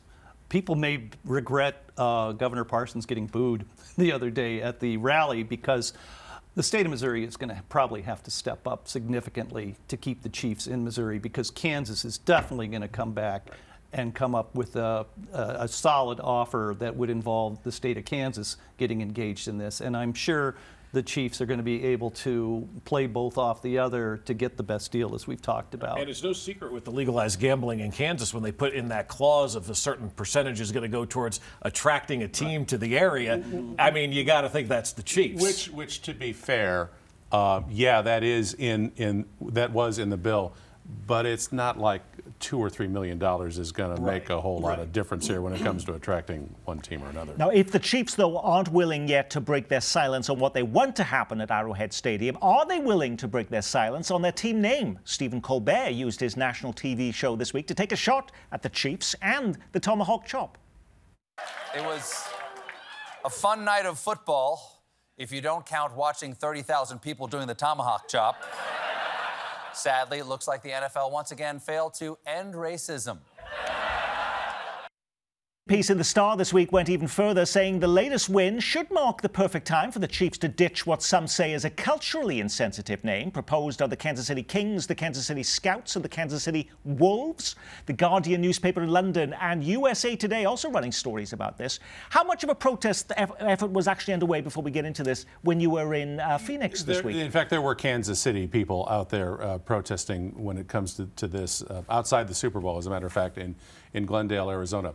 People 0.50 0.76
may 0.76 1.10
regret 1.24 1.84
uh, 1.98 2.34
Governor 2.34 2.64
Parsons 2.64 3.06
getting 3.06 3.28
booed 3.28 3.66
the 3.98 4.12
other 4.12 4.30
day 4.30 4.62
at 4.62 4.80
the 4.80 4.98
rally 4.98 5.44
because 5.44 5.94
the 6.58 6.64
state 6.64 6.88
of 6.88 6.90
Missouri 6.90 7.24
is 7.24 7.38
going 7.38 7.56
to 7.56 7.62
probably 7.70 8.02
have 8.02 8.24
to 8.24 8.32
step 8.32 8.68
up 8.68 8.88
significantly 8.88 9.76
to 9.90 9.96
keep 9.96 10.24
the 10.24 10.30
Chiefs 10.30 10.66
in 10.66 10.84
Missouri 10.84 11.20
because 11.20 11.52
Kansas 11.52 12.04
is 12.04 12.18
definitely 12.18 12.68
going 12.68 12.82
to 12.82 12.88
come 12.88 13.14
back 13.14 13.52
and 13.94 14.16
come 14.16 14.34
up 14.34 14.56
with 14.56 14.76
a, 14.76 15.06
a, 15.34 15.68
solid 15.68 16.20
offer 16.20 16.76
that 16.80 16.96
would 16.96 17.12
involve 17.12 17.62
the 17.62 17.72
state 17.72 17.96
of 17.96 18.06
Kansas 18.06 18.58
getting 18.80 19.04
engaged 19.04 19.48
in 19.48 19.60
this. 19.60 19.82
And 19.82 19.96
I'm 19.96 20.16
sure 20.16 20.56
the 20.94 21.04
Chiefs 21.04 21.42
are 21.42 21.46
going 21.46 21.60
to 21.60 21.64
be 21.64 21.84
able 21.84 22.12
to 22.12 22.68
play 22.86 23.08
both 23.08 23.38
off 23.38 23.62
the 23.62 23.78
other 23.80 24.18
to 24.26 24.34
get 24.34 24.58
the 24.58 24.64
best 24.64 24.92
deal, 24.92 25.14
as 25.14 25.28
we've 25.28 25.42
talked 25.42 25.74
about. 25.74 26.00
And 26.00 26.10
it's 26.10 26.24
no 26.24 26.34
secret 26.34 26.72
with 26.72 26.86
the 26.86 26.92
legalized 26.92 27.40
gambling 27.40 27.82
in 27.82 27.92
Kansas 27.92 28.34
when 28.34 28.44
they 28.44 28.52
put 28.52 28.74
in 28.74 28.90
that 28.90 29.08
clause 29.08 29.56
of 29.56 29.70
a 29.70 29.76
certain 29.76 30.10
percentage 30.10 30.62
is 30.62 30.72
going 30.72 30.84
to 30.84 30.90
go 30.90 31.06
towards 31.06 31.40
attracting 31.62 32.24
a 32.24 32.28
team 32.28 32.62
right. 32.62 32.68
to 32.70 32.78
the 32.78 32.98
area. 32.98 33.44
I 33.78 33.92
mean, 33.92 34.12
you 34.12 34.24
got 34.24 34.42
to 34.42 34.50
think 34.50 34.70
that's 34.70 34.94
the 34.94 35.04
Chiefs. 35.04 35.42
Which, 35.42 35.70
which 35.70 36.02
to 36.04 36.14
be 36.14 36.34
fair, 36.34 36.90
uh, 37.32 37.62
yeah, 37.70 38.02
that 38.02 38.24
is 38.24 38.54
in 38.54 38.92
in 38.96 39.26
that 39.42 39.72
was 39.72 40.00
in 40.00 40.10
the 40.10 40.18
bill, 40.18 40.54
but 41.06 41.26
it's 41.26 41.52
not 41.52 41.78
like 41.78 42.02
two 42.40 42.60
or 42.60 42.70
three 42.70 42.88
million 42.88 43.18
dollars 43.18 43.58
is 43.58 43.72
going 43.72 43.96
to 43.96 44.02
make 44.02 44.30
a 44.30 44.40
whole 44.40 44.60
lot 44.60 44.80
of 44.80 44.92
difference 44.92 45.28
here 45.28 45.42
when 45.42 45.54
it 45.54 45.62
comes 45.62 45.84
to 45.86 45.94
attracting 45.94 46.54
one 46.66 46.80
team 46.80 47.04
or 47.04 47.10
another. 47.10 47.34
Now, 47.38 47.50
if 47.50 47.72
the 47.72 47.80
Chiefs, 47.80 48.16
though, 48.16 48.38
aren't 48.38 48.70
willing 48.70 49.08
yet 49.08 49.30
to 49.32 49.42
break 49.42 49.68
their 49.68 49.82
silence 49.82 50.30
on 50.30 50.40
what 50.40 50.54
they 50.54 50.64
want 50.64 50.96
to 50.98 51.04
happen 51.04 51.42
at 51.42 51.52
Arrowhead 51.52 51.94
Stadium, 51.94 52.38
are 52.42 52.66
they 52.66 52.80
willing 52.80 53.18
to 53.18 53.28
break 53.28 53.50
their 53.50 53.62
silence 53.62 54.12
on 54.12 54.22
their 54.22 54.32
team 54.32 54.62
name? 54.62 55.00
Stephen 55.04 55.42
Colbert 55.42 55.90
used 55.90 56.20
his 56.20 56.38
national 56.38 56.74
TV 56.74 57.14
show 57.14 57.36
this 57.36 57.54
week 57.54 57.68
to 57.68 57.74
take 57.74 57.92
a 57.92 57.96
shot 57.98 58.32
at 58.52 58.62
the 58.62 58.70
Chiefs 58.70 59.16
and 59.22 59.58
the 59.72 59.80
Tomahawk 59.80 60.26
Chop. 60.26 60.58
It 61.76 61.84
was 61.84 62.28
a 63.26 63.30
fun 63.30 63.66
night 63.66 63.86
of 63.86 64.00
football 64.00 64.78
if 65.18 65.32
you 65.32 65.42
don't 65.42 65.66
count 65.66 65.96
watching 65.96 66.34
30,000 66.34 67.00
people 67.00 67.28
doing 67.28 67.48
the 67.48 67.56
tomahawk 67.56 68.08
chop. 68.08 68.44
Sadly, 69.78 70.18
it 70.18 70.26
looks 70.26 70.48
like 70.48 70.64
the 70.64 70.72
NFL 70.72 71.12
once 71.12 71.32
again 71.32 71.60
failed 71.60 71.94
to 72.00 72.18
end 72.26 72.56
racism. 72.56 73.20
Piece 75.68 75.90
in 75.90 75.98
the 75.98 76.04
Star 76.04 76.38
this 76.38 76.54
week 76.54 76.72
went 76.72 76.88
even 76.88 77.10
further, 77.10 77.46
saying 77.46 77.82
the 77.82 77.88
latest 77.90 78.30
win 78.30 78.58
should 78.58 78.90
mark 78.90 79.22
the 79.22 79.28
perfect 79.28 79.68
time 79.68 79.92
for 79.92 80.00
the 80.00 80.08
Chiefs 80.08 80.38
to 80.38 80.48
ditch 80.48 80.88
what 80.88 81.04
some 81.04 81.28
say 81.28 81.52
is 81.52 81.66
a 81.66 81.70
culturally 81.70 82.40
insensitive 82.40 83.04
name 83.04 83.32
proposed 83.32 83.82
are 83.82 83.88
the 83.90 83.96
Kansas 83.98 84.28
City 84.28 84.44
Kings, 84.44 84.88
the 84.88 84.96
Kansas 84.96 85.26
City 85.26 85.44
Scouts, 85.44 85.98
and 85.98 86.06
the 86.06 86.10
Kansas 86.10 86.42
City 86.44 86.70
Wolves. 86.86 87.58
The 87.86 87.92
Guardian 87.92 88.40
newspaper 88.40 88.82
in 88.82 88.90
London 88.92 89.36
and 89.42 89.62
USA 89.62 90.16
Today 90.16 90.46
also 90.46 90.72
running 90.72 90.94
stories 90.94 91.34
about 91.34 91.58
this. 91.58 91.80
How 92.12 92.24
much 92.24 92.46
of 92.46 92.50
a 92.50 92.56
protest 92.56 93.12
effort 93.18 93.72
was 93.72 93.90
actually 93.90 94.14
underway 94.14 94.40
before 94.40 94.64
we 94.64 94.72
get 94.72 94.86
into 94.86 95.04
this 95.04 95.26
when 95.42 95.60
you 95.60 95.72
were 95.72 95.96
in 95.96 96.22
uh, 96.22 96.38
Phoenix 96.38 96.84
this 96.84 96.98
There- 96.98 97.08
week? 97.08 97.18
In 97.18 97.30
fact, 97.30 97.50
there 97.50 97.62
were 97.62 97.76
Kansas 97.76 98.22
City 98.22 98.48
people 98.48 98.88
out 98.90 99.10
there 99.10 99.42
uh, 99.44 99.58
protesting 99.58 100.32
when 100.42 100.58
it 100.58 100.70
comes 100.70 100.94
to, 100.94 101.10
to 101.18 101.28
this 101.28 101.62
uh, 101.64 101.82
outside 101.90 102.30
the 102.30 102.36
Super 102.36 102.62
Bowl, 102.62 102.78
as 102.78 102.86
a 102.86 102.90
matter 102.90 103.06
of 103.08 103.12
fact, 103.12 103.38
in, 103.38 103.54
in 103.94 104.06
Glendale, 104.06 104.50
Arizona. 104.50 104.94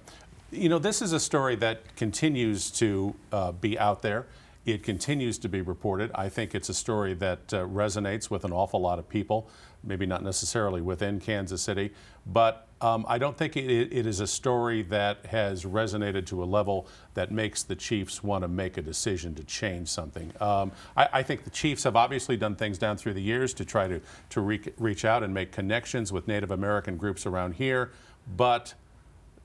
You 0.52 0.68
know, 0.68 0.78
this 0.78 1.00
is 1.00 1.14
a 1.14 1.20
story 1.20 1.56
that 1.56 1.96
continues 1.96 2.70
to 2.72 3.14
uh, 3.32 3.52
be 3.52 3.78
out 3.78 4.02
there. 4.02 4.26
It 4.66 4.82
continues 4.82 5.38
to 5.38 5.48
be 5.48 5.62
reported. 5.62 6.10
I 6.14 6.28
think 6.28 6.54
it's 6.54 6.68
a 6.68 6.74
story 6.74 7.14
that 7.14 7.54
uh, 7.54 7.64
resonates 7.64 8.28
with 8.28 8.44
an 8.44 8.52
awful 8.52 8.78
lot 8.78 8.98
of 8.98 9.08
people, 9.08 9.48
maybe 9.82 10.04
not 10.04 10.22
necessarily 10.22 10.82
within 10.82 11.20
Kansas 11.20 11.62
City, 11.62 11.94
but 12.26 12.68
um, 12.82 13.06
I 13.08 13.16
don't 13.16 13.34
think 13.34 13.56
it, 13.56 13.64
it 13.64 14.06
is 14.06 14.20
a 14.20 14.26
story 14.26 14.82
that 14.82 15.24
has 15.24 15.64
resonated 15.64 16.26
to 16.26 16.42
a 16.42 16.44
level 16.44 16.86
that 17.14 17.30
makes 17.30 17.62
the 17.62 17.74
Chiefs 17.74 18.22
want 18.22 18.42
to 18.42 18.48
make 18.48 18.76
a 18.76 18.82
decision 18.82 19.34
to 19.36 19.44
change 19.44 19.88
something. 19.88 20.34
Um, 20.38 20.70
I, 20.94 21.08
I 21.14 21.22
think 21.22 21.44
the 21.44 21.50
Chiefs 21.50 21.84
have 21.84 21.96
obviously 21.96 22.36
done 22.36 22.56
things 22.56 22.76
down 22.76 22.98
through 22.98 23.14
the 23.14 23.22
years 23.22 23.54
to 23.54 23.64
try 23.64 23.88
to, 23.88 24.02
to 24.28 24.40
re- 24.42 24.72
reach 24.76 25.06
out 25.06 25.22
and 25.22 25.32
make 25.32 25.50
connections 25.50 26.12
with 26.12 26.28
Native 26.28 26.50
American 26.50 26.98
groups 26.98 27.24
around 27.24 27.54
here, 27.54 27.90
but 28.36 28.74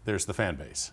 there's 0.03 0.25
the 0.25 0.33
fan 0.33 0.55
base. 0.55 0.91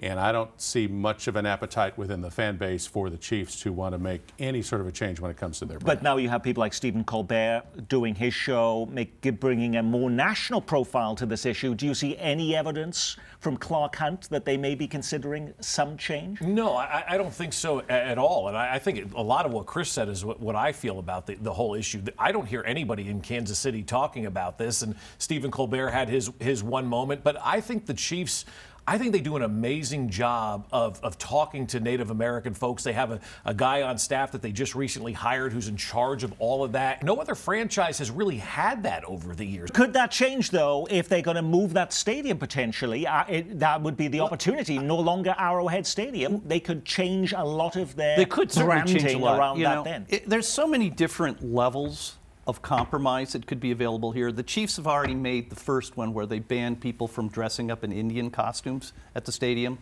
And 0.00 0.20
I 0.20 0.30
don't 0.30 0.50
see 0.60 0.86
much 0.86 1.26
of 1.26 1.34
an 1.34 1.44
appetite 1.44 1.98
within 1.98 2.20
the 2.20 2.30
fan 2.30 2.56
base 2.56 2.86
for 2.86 3.10
the 3.10 3.16
Chiefs 3.16 3.60
to 3.62 3.72
want 3.72 3.94
to 3.94 3.98
make 3.98 4.20
any 4.38 4.62
sort 4.62 4.80
of 4.80 4.86
a 4.86 4.92
change 4.92 5.18
when 5.18 5.28
it 5.28 5.36
comes 5.36 5.58
to 5.58 5.64
their 5.64 5.78
brand. 5.78 5.86
But 5.86 6.02
now 6.04 6.18
you 6.18 6.28
have 6.28 6.42
people 6.44 6.60
like 6.60 6.72
Stephen 6.72 7.02
Colbert 7.02 7.62
doing 7.88 8.14
his 8.14 8.32
show, 8.32 8.88
make, 8.92 9.20
bringing 9.40 9.76
a 9.76 9.82
more 9.82 10.08
national 10.08 10.60
profile 10.60 11.16
to 11.16 11.26
this 11.26 11.44
issue. 11.44 11.74
Do 11.74 11.84
you 11.84 11.94
see 11.94 12.16
any 12.18 12.54
evidence 12.54 13.16
from 13.40 13.56
Clark 13.56 13.96
Hunt 13.96 14.28
that 14.30 14.44
they 14.44 14.56
may 14.56 14.76
be 14.76 14.86
considering 14.86 15.52
some 15.58 15.96
change? 15.96 16.40
No, 16.40 16.76
I, 16.76 17.04
I 17.08 17.16
don't 17.16 17.34
think 17.34 17.52
so 17.52 17.80
at 17.88 18.18
all. 18.18 18.48
And 18.48 18.56
I, 18.56 18.74
I 18.74 18.78
think 18.78 19.12
a 19.16 19.22
lot 19.22 19.46
of 19.46 19.52
what 19.52 19.66
Kris 19.66 19.90
said 19.90 20.08
is 20.08 20.24
what, 20.24 20.38
what 20.38 20.54
I 20.54 20.70
feel 20.70 21.00
about 21.00 21.26
the, 21.26 21.34
the 21.34 21.52
whole 21.52 21.74
issue. 21.74 22.02
I 22.16 22.30
don't 22.30 22.46
hear 22.46 22.62
anybody 22.64 23.08
in 23.08 23.20
Kansas 23.20 23.58
City 23.58 23.82
talking 23.82 24.26
about 24.26 24.58
this. 24.58 24.82
And 24.82 24.94
Stephen 25.18 25.50
Colbert 25.50 25.90
had 25.90 26.08
his, 26.08 26.30
his 26.38 26.62
one 26.62 26.86
moment. 26.86 27.24
But 27.24 27.36
I 27.42 27.60
think 27.60 27.86
the 27.86 27.94
Chiefs. 27.94 28.44
I 28.88 28.96
think 28.96 29.12
they 29.12 29.20
do 29.20 29.36
an 29.36 29.42
amazing 29.42 30.08
job 30.08 30.66
of, 30.72 30.98
of 31.02 31.18
talking 31.18 31.66
to 31.68 31.78
Native 31.80 32.10
American 32.10 32.54
folks. 32.54 32.82
They 32.82 32.94
have 32.94 33.10
a, 33.10 33.20
a 33.44 33.52
guy 33.52 33.82
on 33.82 33.98
staff 33.98 34.32
that 34.32 34.40
they 34.40 34.50
just 34.50 34.74
recently 34.74 35.12
hired 35.12 35.52
who's 35.52 35.68
in 35.68 35.76
charge 35.76 36.24
of 36.24 36.32
all 36.38 36.64
of 36.64 36.72
that. 36.72 37.02
No 37.02 37.16
other 37.16 37.34
franchise 37.34 37.98
has 37.98 38.10
really 38.10 38.38
had 38.38 38.84
that 38.84 39.04
over 39.04 39.34
the 39.34 39.44
years. 39.44 39.70
Could 39.72 39.92
that 39.92 40.10
change, 40.10 40.50
though, 40.50 40.88
if 40.90 41.06
they're 41.08 41.20
going 41.22 41.34
to 41.36 41.42
move 41.42 41.74
that 41.74 41.92
stadium 41.92 42.38
potentially? 42.38 43.06
Uh, 43.06 43.24
it, 43.28 43.58
that 43.60 43.82
would 43.82 43.96
be 43.98 44.08
the 44.08 44.20
opportunity. 44.20 44.78
No 44.78 44.96
longer 44.96 45.34
Arrowhead 45.38 45.86
Stadium. 45.86 46.40
They 46.46 46.60
could 46.60 46.86
change 46.86 47.34
a 47.34 47.44
lot 47.44 47.76
of 47.76 47.94
their 47.94 48.16
They 48.16 48.24
could 48.24 48.50
certainly 48.50 48.74
branding 48.76 48.98
change 49.02 49.14
a 49.14 49.18
lot. 49.18 49.38
around 49.38 49.58
you 49.58 49.64
that 49.64 49.74
know. 49.74 49.84
then. 49.84 50.06
It- 50.08 50.28
there's 50.28 50.48
so 50.48 50.66
many 50.66 50.88
different 50.88 51.44
levels 51.44 52.17
of 52.48 52.62
compromise 52.62 53.34
that 53.34 53.46
could 53.46 53.60
be 53.60 53.70
available 53.70 54.10
here. 54.10 54.32
The 54.32 54.42
Chiefs 54.42 54.78
have 54.78 54.86
already 54.86 55.14
made 55.14 55.50
the 55.50 55.56
first 55.56 55.98
one 55.98 56.14
where 56.14 56.24
they 56.24 56.38
banned 56.38 56.80
people 56.80 57.06
from 57.06 57.28
dressing 57.28 57.70
up 57.70 57.84
in 57.84 57.92
Indian 57.92 58.30
costumes 58.30 58.94
at 59.14 59.26
the 59.26 59.32
stadium. 59.32 59.78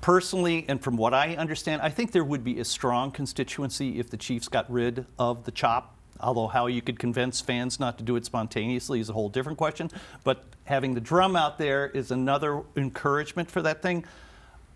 Personally, 0.00 0.64
and 0.66 0.82
from 0.82 0.96
what 0.96 1.12
I 1.12 1.36
understand, 1.36 1.82
I 1.82 1.90
think 1.90 2.12
there 2.12 2.24
would 2.24 2.42
be 2.42 2.58
a 2.58 2.64
strong 2.64 3.10
constituency 3.10 3.98
if 3.98 4.08
the 4.08 4.16
Chiefs 4.16 4.48
got 4.48 4.70
rid 4.72 5.04
of 5.18 5.44
the 5.44 5.50
chop. 5.50 5.94
Although 6.20 6.46
how 6.46 6.66
you 6.66 6.80
could 6.80 6.98
convince 6.98 7.40
fans 7.40 7.78
not 7.78 7.98
to 7.98 8.04
do 8.04 8.16
it 8.16 8.24
spontaneously 8.24 8.98
is 8.98 9.10
a 9.10 9.12
whole 9.12 9.28
different 9.28 9.58
question. 9.58 9.90
But 10.24 10.44
having 10.64 10.94
the 10.94 11.00
drum 11.00 11.36
out 11.36 11.58
there 11.58 11.88
is 11.88 12.10
another 12.10 12.62
encouragement 12.76 13.50
for 13.50 13.60
that 13.62 13.82
thing. 13.82 14.04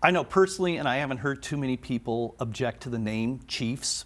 I 0.01 0.11
know 0.11 0.23
personally, 0.23 0.77
and 0.77 0.87
I 0.87 0.97
haven't 0.97 1.17
heard 1.17 1.41
too 1.41 1.57
many 1.57 1.75
people 1.75 2.35
object 2.39 2.83
to 2.83 2.89
the 2.89 2.99
name 2.99 3.39
Chiefs 3.47 4.05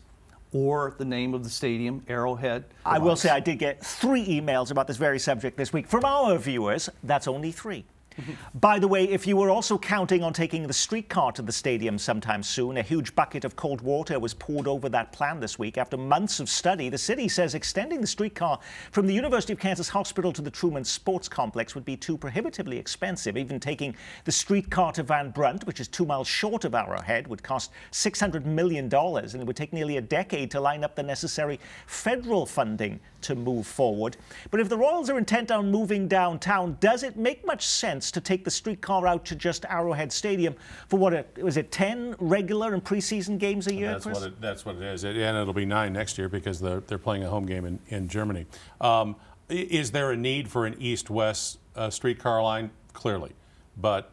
or 0.58 0.96
the 0.98 1.06
name 1.06 1.36
of 1.36 1.44
the 1.44 1.50
stadium, 1.50 2.04
Arrowhead. 2.08 2.66
I 2.84 2.98
will 2.98 3.16
say 3.16 3.30
I 3.30 3.40
did 3.40 3.60
get 3.60 3.86
three 3.86 4.26
emails 4.26 4.72
about 4.72 4.88
this 4.88 4.98
very 4.98 5.20
subject 5.20 5.56
this 5.56 5.72
week 5.72 5.88
from 5.88 6.04
our 6.04 6.36
viewers. 6.38 6.90
That's 7.04 7.28
only 7.28 7.52
three. 7.52 7.86
By 8.56 8.80
the 8.80 8.88
way, 8.88 9.06
if 9.06 9.28
you 9.28 9.38
were 9.38 9.50
also 9.50 9.78
counting 9.78 10.24
on 10.24 10.34
taking 10.34 10.68
the 10.68 10.74
streetcar 10.74 11.32
to 11.34 11.42
the 11.42 11.52
stadium 11.52 11.98
sometime 11.98 12.44
soon, 12.44 12.78
a 12.78 12.82
huge 12.82 13.16
bucket 13.16 13.46
of 13.46 13.56
cold 13.56 13.82
water 13.82 14.20
was 14.20 14.34
poured 14.34 14.68
over 14.68 14.90
that 14.90 15.12
plan 15.12 15.40
this 15.40 15.60
week. 15.60 15.78
After 15.78 15.98
months 15.98 16.40
of 16.40 16.50
study, 16.50 16.90
the 16.90 16.98
city 16.98 17.28
says 17.28 17.56
extending 17.56 18.02
the 18.02 18.08
streetcar 18.08 18.60
from 18.92 19.08
the 19.08 19.14
University 19.14 19.54
of 19.54 19.60
Kansas 19.60 19.90
Hospital 19.90 20.34
to 20.34 20.42
the 20.42 20.52
Truman 20.52 20.84
Sports 20.84 21.28
Complex 21.28 21.76
would 21.76 21.86
be 21.86 21.98
too 21.98 22.18
prohibitively 22.18 22.78
expensive. 22.78 23.38
Even 23.38 23.60
taking 23.60 23.96
the 24.26 24.32
streetcar 24.32 24.92
to 24.94 25.04
Van 25.04 25.32
Brunt, 25.32 25.66
which 25.66 25.80
is 25.80 25.88
two 25.88 26.06
miles 26.06 26.28
short 26.28 26.66
of 26.66 26.74
Arrowhead, 26.74 27.28
would 27.28 27.44
cost 27.44 27.72
$600 27.92 28.46
million, 28.46 28.94
and 28.94 29.36
it 29.36 29.46
would 29.46 29.56
take 29.56 29.74
nearly 29.74 29.98
a 29.98 30.02
decade 30.02 30.52
to 30.52 30.60
line 30.60 30.84
up 30.84 30.96
the 30.96 31.04
necessary 31.04 31.60
federal 31.86 32.46
funding 32.46 33.00
to 33.28 33.36
move 33.36 33.68
forward. 33.68 34.16
But 34.52 34.62
if 34.62 34.70
the 34.70 34.78
Royals 34.78 35.10
are 35.10 35.18
intent 35.18 35.52
on 35.52 35.70
moving 35.70 36.08
downtown, 36.08 36.78
does 36.80 37.04
it 37.04 37.18
make 37.18 37.46
much 37.46 37.68
sense 37.68 38.10
to 38.12 38.22
take 38.22 38.46
the 38.46 38.52
streetcar 38.52 39.06
out 39.06 39.26
to 39.26 39.36
just 39.36 39.66
Arrowhead 39.66 40.12
Stadium 40.14 40.56
for 40.88 40.98
what 40.98 41.14
it 41.14 41.38
was 41.44 41.58
it 41.58 41.72
10 41.72 42.16
regular 42.20 42.74
and 42.74 42.84
preseason 42.84 43.38
games 43.38 43.68
a 43.68 43.74
year? 43.76 43.92
That's 43.92 44.06
what 44.06 44.24
it, 44.24 44.42
that's 44.42 44.66
what 44.66 44.76
it 44.78 44.82
is, 44.84 45.04
It- 45.04 45.18
and 45.18 45.38
it'll 45.38 45.54
be 45.54 45.66
nine 45.66 45.92
next 45.94 46.18
year 46.18 46.30
because 46.30 46.60
they're, 46.62 46.80
they're 46.82 46.98
playing 46.98 47.24
a 47.24 47.30
home 47.30 47.46
game 47.46 47.66
in, 47.66 47.80
in 47.90 48.08
Germany. 48.08 48.46
Um, 48.80 49.18
is 49.50 49.92
there 49.92 50.12
a 50.12 50.18
need 50.18 50.50
for 50.50 50.66
an 50.66 50.76
east-west 50.80 51.60
uh, 51.76 51.90
streetcar 51.90 52.42
line? 52.42 52.70
Clearly, 52.94 53.32
but 53.78 54.12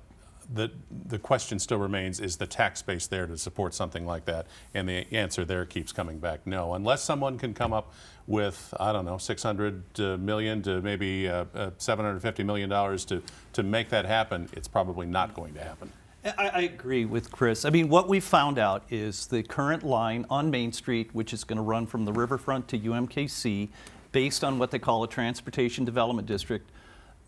the 0.52 0.70
the 1.06 1.18
question 1.18 1.58
still 1.58 1.78
remains: 1.78 2.20
Is 2.20 2.36
the 2.36 2.46
tax 2.46 2.82
base 2.82 3.06
there 3.06 3.26
to 3.26 3.36
support 3.38 3.74
something 3.74 4.06
like 4.06 4.24
that? 4.26 4.46
And 4.74 4.88
the 4.88 5.06
answer 5.12 5.44
there 5.44 5.64
keeps 5.64 5.92
coming 5.92 6.18
back: 6.18 6.46
no. 6.46 6.74
Unless 6.74 7.02
someone 7.02 7.38
can 7.38 7.54
come 7.54 7.72
up 7.72 7.92
with 8.26 8.72
I 8.80 8.92
don't 8.92 9.04
know 9.04 9.18
600 9.18 9.82
uh, 10.00 10.16
to 10.62 10.80
maybe 10.82 11.28
uh, 11.28 11.44
uh, 11.54 11.70
750 11.78 12.42
million 12.44 12.68
dollars 12.68 13.04
to 13.06 13.22
to 13.52 13.62
make 13.62 13.88
that 13.90 14.04
happen, 14.04 14.48
it's 14.52 14.68
probably 14.68 15.06
not 15.06 15.34
going 15.34 15.54
to 15.54 15.60
happen. 15.60 15.92
I, 16.24 16.48
I 16.48 16.60
agree 16.62 17.04
with 17.04 17.30
Kris. 17.30 17.64
I 17.64 17.70
mean, 17.70 17.88
what 17.88 18.08
we 18.08 18.18
found 18.18 18.58
out 18.58 18.84
is 18.90 19.26
the 19.26 19.42
current 19.42 19.82
line 19.82 20.24
on 20.30 20.50
Main 20.50 20.72
Street, 20.72 21.10
which 21.12 21.32
is 21.32 21.44
going 21.44 21.58
to 21.58 21.62
run 21.62 21.86
from 21.86 22.04
the 22.04 22.12
riverfront 22.12 22.66
to 22.68 22.78
UMKC, 22.78 23.68
based 24.12 24.42
on 24.42 24.58
what 24.58 24.70
they 24.70 24.78
call 24.78 25.02
a 25.04 25.08
transportation 25.08 25.84
development 25.84 26.26
district, 26.26 26.70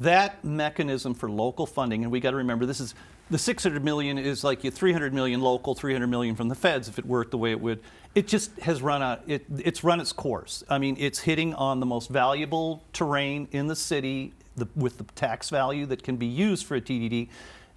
that 0.00 0.44
mechanism 0.44 1.14
for 1.14 1.30
local 1.30 1.66
funding, 1.66 2.02
and 2.02 2.12
we 2.12 2.20
got 2.20 2.32
to 2.32 2.36
remember 2.36 2.66
this 2.66 2.80
is 2.80 2.94
the 3.30 3.38
600 3.38 3.82
million 3.82 4.18
is 4.18 4.44
like 4.44 4.62
your 4.62 4.70
300 4.70 5.12
million 5.12 5.40
local, 5.40 5.74
300 5.74 6.06
million 6.06 6.36
from 6.36 6.48
the 6.48 6.54
feds 6.54 6.88
if 6.88 6.98
it 6.98 7.04
worked 7.04 7.32
the 7.32 7.38
way 7.38 7.50
it 7.50 7.60
would. 7.60 7.80
It 8.14 8.28
just 8.28 8.56
has 8.60 8.80
run 8.80 9.02
out. 9.02 9.22
It, 9.26 9.44
it's 9.58 9.82
run 9.82 10.00
its 10.00 10.12
course. 10.12 10.62
I 10.68 10.78
mean, 10.78 10.96
it's 10.98 11.18
hitting 11.18 11.52
on 11.54 11.80
the 11.80 11.86
most 11.86 12.08
valuable 12.08 12.84
terrain 12.92 13.48
in 13.50 13.66
the 13.66 13.76
city 13.76 14.32
the, 14.56 14.68
with 14.76 14.98
the 14.98 15.04
tax 15.14 15.50
value 15.50 15.86
that 15.86 16.02
can 16.02 16.16
be 16.16 16.26
used 16.26 16.66
for 16.66 16.76
a 16.76 16.80
TDD. 16.80 17.28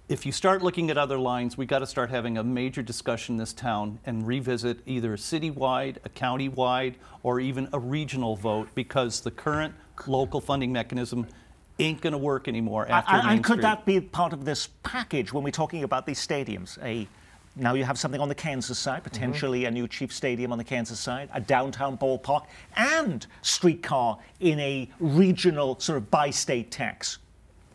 If 0.08 0.26
you 0.26 0.32
start 0.32 0.62
looking 0.62 0.90
at 0.90 0.98
other 0.98 1.18
lines, 1.18 1.56
we 1.56 1.66
got 1.66 1.80
to 1.80 1.86
start 1.86 2.10
having 2.10 2.38
a 2.38 2.42
major 2.42 2.82
discussion 2.82 3.34
in 3.34 3.38
this 3.38 3.52
town 3.52 4.00
and 4.04 4.26
revisit 4.26 4.78
either 4.86 5.14
a 5.14 5.16
citywide, 5.16 5.98
a 6.04 6.08
countywide, 6.08 6.94
or 7.22 7.38
even 7.38 7.68
a 7.72 7.78
regional 7.78 8.34
vote 8.34 8.68
because 8.74 9.20
the 9.20 9.30
current 9.30 9.74
local 10.06 10.40
funding 10.40 10.72
mechanism 10.72 11.26
ain't 11.80 12.00
going 12.00 12.12
to 12.12 12.18
work 12.18 12.48
anymore 12.48 12.86
after 12.88 13.14
And- 13.14 13.26
Main 13.26 13.36
and 13.36 13.44
could 13.44 13.54
Street. 13.54 13.62
that 13.62 13.84
be 13.84 14.00
part 14.00 14.32
of 14.32 14.44
this 14.44 14.68
package 14.82 15.32
when 15.32 15.42
we're 15.44 15.50
talking 15.50 15.82
about 15.84 16.06
these 16.06 16.24
stadiums? 16.24 16.78
A 16.82 17.08
now 17.56 17.74
you 17.74 17.84
have 17.84 17.98
something 17.98 18.20
on 18.20 18.28
the 18.28 18.34
Kansas 18.34 18.78
side, 18.78 19.00
mm-hmm. 19.02 19.10
potentially 19.10 19.64
a 19.64 19.70
new 19.70 19.88
Chief 19.88 20.12
Stadium 20.12 20.52
on 20.52 20.58
the 20.58 20.64
Kansas 20.64 21.00
side, 21.00 21.28
a 21.34 21.40
downtown 21.40 21.98
ballpark, 21.98 22.46
and 22.76 23.26
streetcar 23.42 24.18
in 24.38 24.60
a 24.60 24.88
regional 25.00 25.78
sort 25.80 25.96
of 25.96 26.10
by-state 26.10 26.70
tax. 26.70 27.18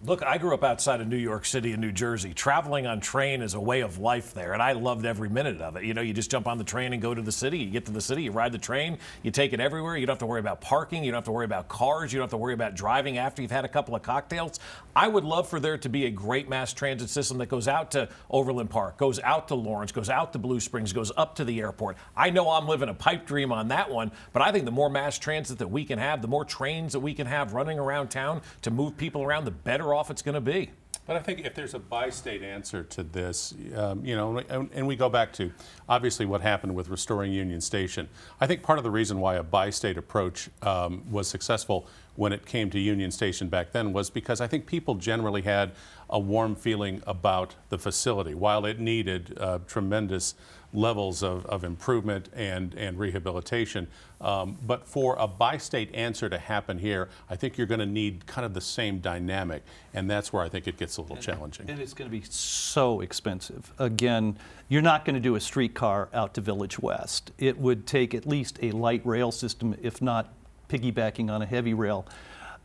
Look, 0.04 0.22
I 0.22 0.38
grew 0.38 0.54
up 0.54 0.64
outside 0.64 1.02
of 1.02 1.08
New 1.08 1.18
York 1.18 1.46
City 1.46 1.72
and 1.72 1.82
New 1.82 1.92
Jersey. 1.92 2.32
Traveling 2.34 2.86
on 2.86 3.00
train 3.00 3.42
is 3.42 3.56
a 3.56 3.60
way 3.60 3.80
of 3.80 3.98
life 3.98 4.36
there, 4.36 4.54
and 4.54 4.62
I 4.62 4.74
loved 4.74 5.04
every 5.04 5.30
minute 5.30 5.62
of 5.62 5.78
it. 5.78 5.84
You 5.84 5.96
know, 5.96 6.02
you 6.02 6.14
just 6.14 6.30
jump 6.30 6.48
on 6.48 6.60
the 6.60 6.64
train 6.64 6.94
and 6.94 7.02
go 7.02 7.16
to 7.16 7.22
the 7.24 7.32
city. 7.32 7.58
You 7.58 7.72
get 7.72 7.86
to 7.86 7.92
the 7.92 8.02
city, 8.02 8.24
you 8.24 8.32
ride 8.32 8.52
the 8.52 8.60
train, 8.60 9.00
you 9.24 9.32
take 9.32 9.52
it 9.52 9.60
everywhere. 9.60 9.98
You 9.98 10.06
don't 10.06 10.14
have 10.14 10.20
to 10.20 10.28
worry 10.28 10.42
about 10.42 10.62
parking. 10.62 11.04
You 11.04 11.12
don't 11.12 11.20
have 11.20 11.26
to 11.26 11.32
worry 11.32 11.46
about 11.46 11.70
cars. 11.70 12.14
You 12.14 12.20
don't 12.20 12.26
have 12.26 12.32
to 12.32 12.38
worry 12.38 12.54
about 12.54 12.76
driving 12.76 13.18
after 13.18 13.42
you've 13.42 13.50
had 13.50 13.66
a 13.66 13.70
couple 13.70 13.96
of 13.96 14.04
cocktails. 14.04 14.60
I 14.96 15.08
would 15.08 15.24
love 15.24 15.50
for 15.50 15.60
there 15.60 15.78
to 15.80 15.90
be 15.90 16.06
a 16.06 16.12
great 16.12 16.50
mass 16.50 16.72
transit 16.72 17.10
system 17.10 17.40
that 17.40 17.48
goes 17.48 17.68
out 17.68 17.90
to 17.92 18.08
Overland 18.30 18.70
Park, 18.70 18.98
goes 18.98 19.20
out 19.22 19.48
to 19.48 19.56
Lawrence, 19.56 19.92
goes 19.92 20.10
out 20.10 20.34
to 20.34 20.40
Blue 20.40 20.60
Springs, 20.60 20.94
goes 20.94 21.12
up 21.18 21.36
to 21.36 21.46
the 21.46 21.60
airport. 21.62 21.98
I 22.16 22.30
know 22.30 22.52
I'm 22.52 22.68
living 22.68 22.90
a 22.90 22.94
pipe 22.94 23.26
dream 23.26 23.52
on 23.52 23.70
that 23.70 23.90
one, 23.90 24.12
but 24.34 24.44
I 24.44 24.52
think 24.52 24.66
the 24.66 24.72
more 24.72 24.90
mass 24.90 25.18
transit 25.18 25.58
that 25.58 25.72
we 25.72 25.84
can 25.84 25.98
have, 25.98 26.22
the 26.22 26.28
more 26.28 26.46
trains 26.46 26.94
that 26.94 27.00
we 27.00 27.16
can 27.16 27.26
have 27.26 27.54
running 27.54 27.80
around 27.80 28.10
town 28.10 28.44
to 28.62 28.70
move 28.70 28.98
people 28.98 29.24
around, 29.24 29.46
the 29.46 29.52
better 29.52 29.95
off 29.96 30.12
it's 30.12 30.22
going 30.22 30.36
to 30.36 30.42
be. 30.42 30.72
But 31.06 31.18
I 31.18 31.20
think 31.20 31.46
if 31.46 31.54
there's 31.54 31.76
a 31.76 31.80
bi-state 31.80 32.42
answer 32.42 32.84
to 32.84 33.04
this, 33.04 33.54
um, 33.76 34.04
you 34.04 34.16
know, 34.16 34.38
and, 34.50 34.70
and 34.74 34.88
we 34.88 34.96
go 34.96 35.08
back 35.08 35.32
to 35.34 35.52
obviously 35.88 36.26
what 36.26 36.42
happened 36.42 36.74
with 36.74 36.90
restoring 36.90 37.32
Union 37.32 37.62
Station. 37.62 38.10
I 38.42 38.48
think 38.48 38.64
part 38.64 38.80
of 38.80 38.84
the 38.84 38.90
reason 38.90 39.20
why 39.20 39.36
a 39.36 39.44
bi-state 39.44 39.98
approach 39.98 40.50
um, 40.64 41.04
was 41.12 41.28
successful 41.28 41.88
when 42.16 42.34
it 42.34 42.46
came 42.46 42.72
to 42.72 42.80
Union 42.80 43.12
Station 43.12 43.50
back 43.50 43.72
then 43.72 43.94
was 43.94 44.10
because 44.10 44.42
I 44.42 44.48
think 44.48 44.66
people 44.66 44.96
generally 44.96 45.44
had 45.44 45.74
a 46.10 46.18
warm 46.18 46.56
feeling 46.56 47.04
about 47.06 47.56
the 47.70 47.78
facility. 47.78 48.34
While 48.34 48.66
it 48.66 48.80
needed 48.80 49.38
uh, 49.40 49.60
tremendous 49.68 50.34
levels 50.76 51.24
of, 51.24 51.46
of 51.46 51.64
improvement 51.64 52.30
and, 52.34 52.74
and 52.76 53.00
rehabilitation, 53.00 53.88
um, 54.22 54.58
but 54.66 54.88
for 54.88 55.16
a 55.20 55.28
bi-state 55.28 55.94
answer 55.94 56.30
to 56.30 56.38
happen 56.38 56.78
here, 56.78 57.10
I 57.30 57.36
think 57.36 57.58
you're 57.58 57.68
going 57.68 57.80
to 57.80 57.86
need 57.86 58.26
kind 58.26 58.46
of 58.46 58.54
the 58.54 58.62
same 58.62 59.00
dynamic, 59.00 59.64
and 59.94 60.10
that's 60.10 60.32
where 60.32 60.44
I 60.44 60.50
think 60.50 60.68
it 60.68 60.78
gets 60.78 60.98
a 60.98 61.02
little 61.02 61.18
challenging. 61.18 61.70
And 61.70 61.80
it's 61.80 61.94
going 61.94 62.10
to 62.10 62.18
be 62.18 62.24
so 62.30 63.02
expensive. 63.02 63.72
Again, 63.80 64.38
you're 64.70 64.82
not 64.82 65.06
going 65.06 65.16
to 65.16 65.20
do 65.20 65.36
a 65.36 65.40
streetcar 65.40 66.10
out 66.14 66.34
to 66.36 66.42
Village 66.42 66.80
West. 66.80 67.32
It 67.38 67.58
would 67.58 67.86
take 67.86 68.14
at 68.14 68.26
least 68.26 68.58
a 68.62 68.72
light 68.72 69.06
rail 69.06 69.32
system, 69.32 69.76
if 69.82 70.02
not 70.02 70.34
piggybacking 70.70 71.30
on 71.30 71.42
a 71.42 71.46
heavy 71.46 71.74
rail. 71.74 72.06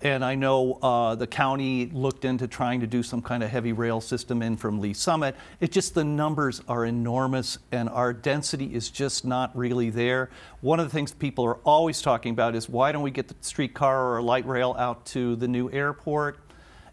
And 0.02 0.24
I 0.24 0.34
know 0.34 0.78
uh, 0.82 1.14
the 1.14 1.26
county 1.26 1.90
looked 1.92 2.24
into 2.24 2.48
trying 2.48 2.80
to 2.80 2.86
do 2.86 3.02
some 3.02 3.20
kind 3.20 3.42
of 3.42 3.50
heavy 3.50 3.74
rail 3.74 4.00
system 4.00 4.40
in 4.40 4.56
from 4.56 4.80
Lee 4.80 4.94
Summit. 4.94 5.36
It's 5.60 5.74
just 5.74 5.94
the 5.94 6.04
numbers 6.04 6.62
are 6.68 6.86
enormous 6.86 7.58
and 7.70 7.88
our 7.90 8.14
density 8.14 8.74
is 8.74 8.88
just 8.88 9.26
not 9.26 9.54
really 9.54 9.90
there. 9.90 10.30
One 10.62 10.80
of 10.80 10.86
the 10.86 10.92
things 10.92 11.12
people 11.12 11.44
are 11.44 11.58
always 11.64 12.00
talking 12.00 12.32
about 12.32 12.54
is 12.54 12.66
why 12.66 12.92
don't 12.92 13.02
we 13.02 13.10
get 13.10 13.28
the 13.28 13.34
streetcar 13.42 14.14
or 14.14 14.22
light 14.22 14.46
rail 14.46 14.74
out 14.78 15.04
to 15.06 15.36
the 15.36 15.48
new 15.48 15.70
airport? 15.70 16.38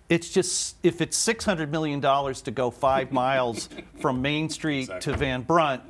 It's 0.09 0.29
just, 0.29 0.77
if 0.83 1.01
it's 1.01 1.17
$600 1.17 1.69
million 1.69 2.01
to 2.01 2.51
go 2.51 2.71
five 2.71 3.11
miles 3.23 3.67
from 3.99 4.21
Main 4.21 4.49
Street 4.49 4.89
to 5.01 5.15
Van 5.17 5.41
Brunt, 5.41 5.81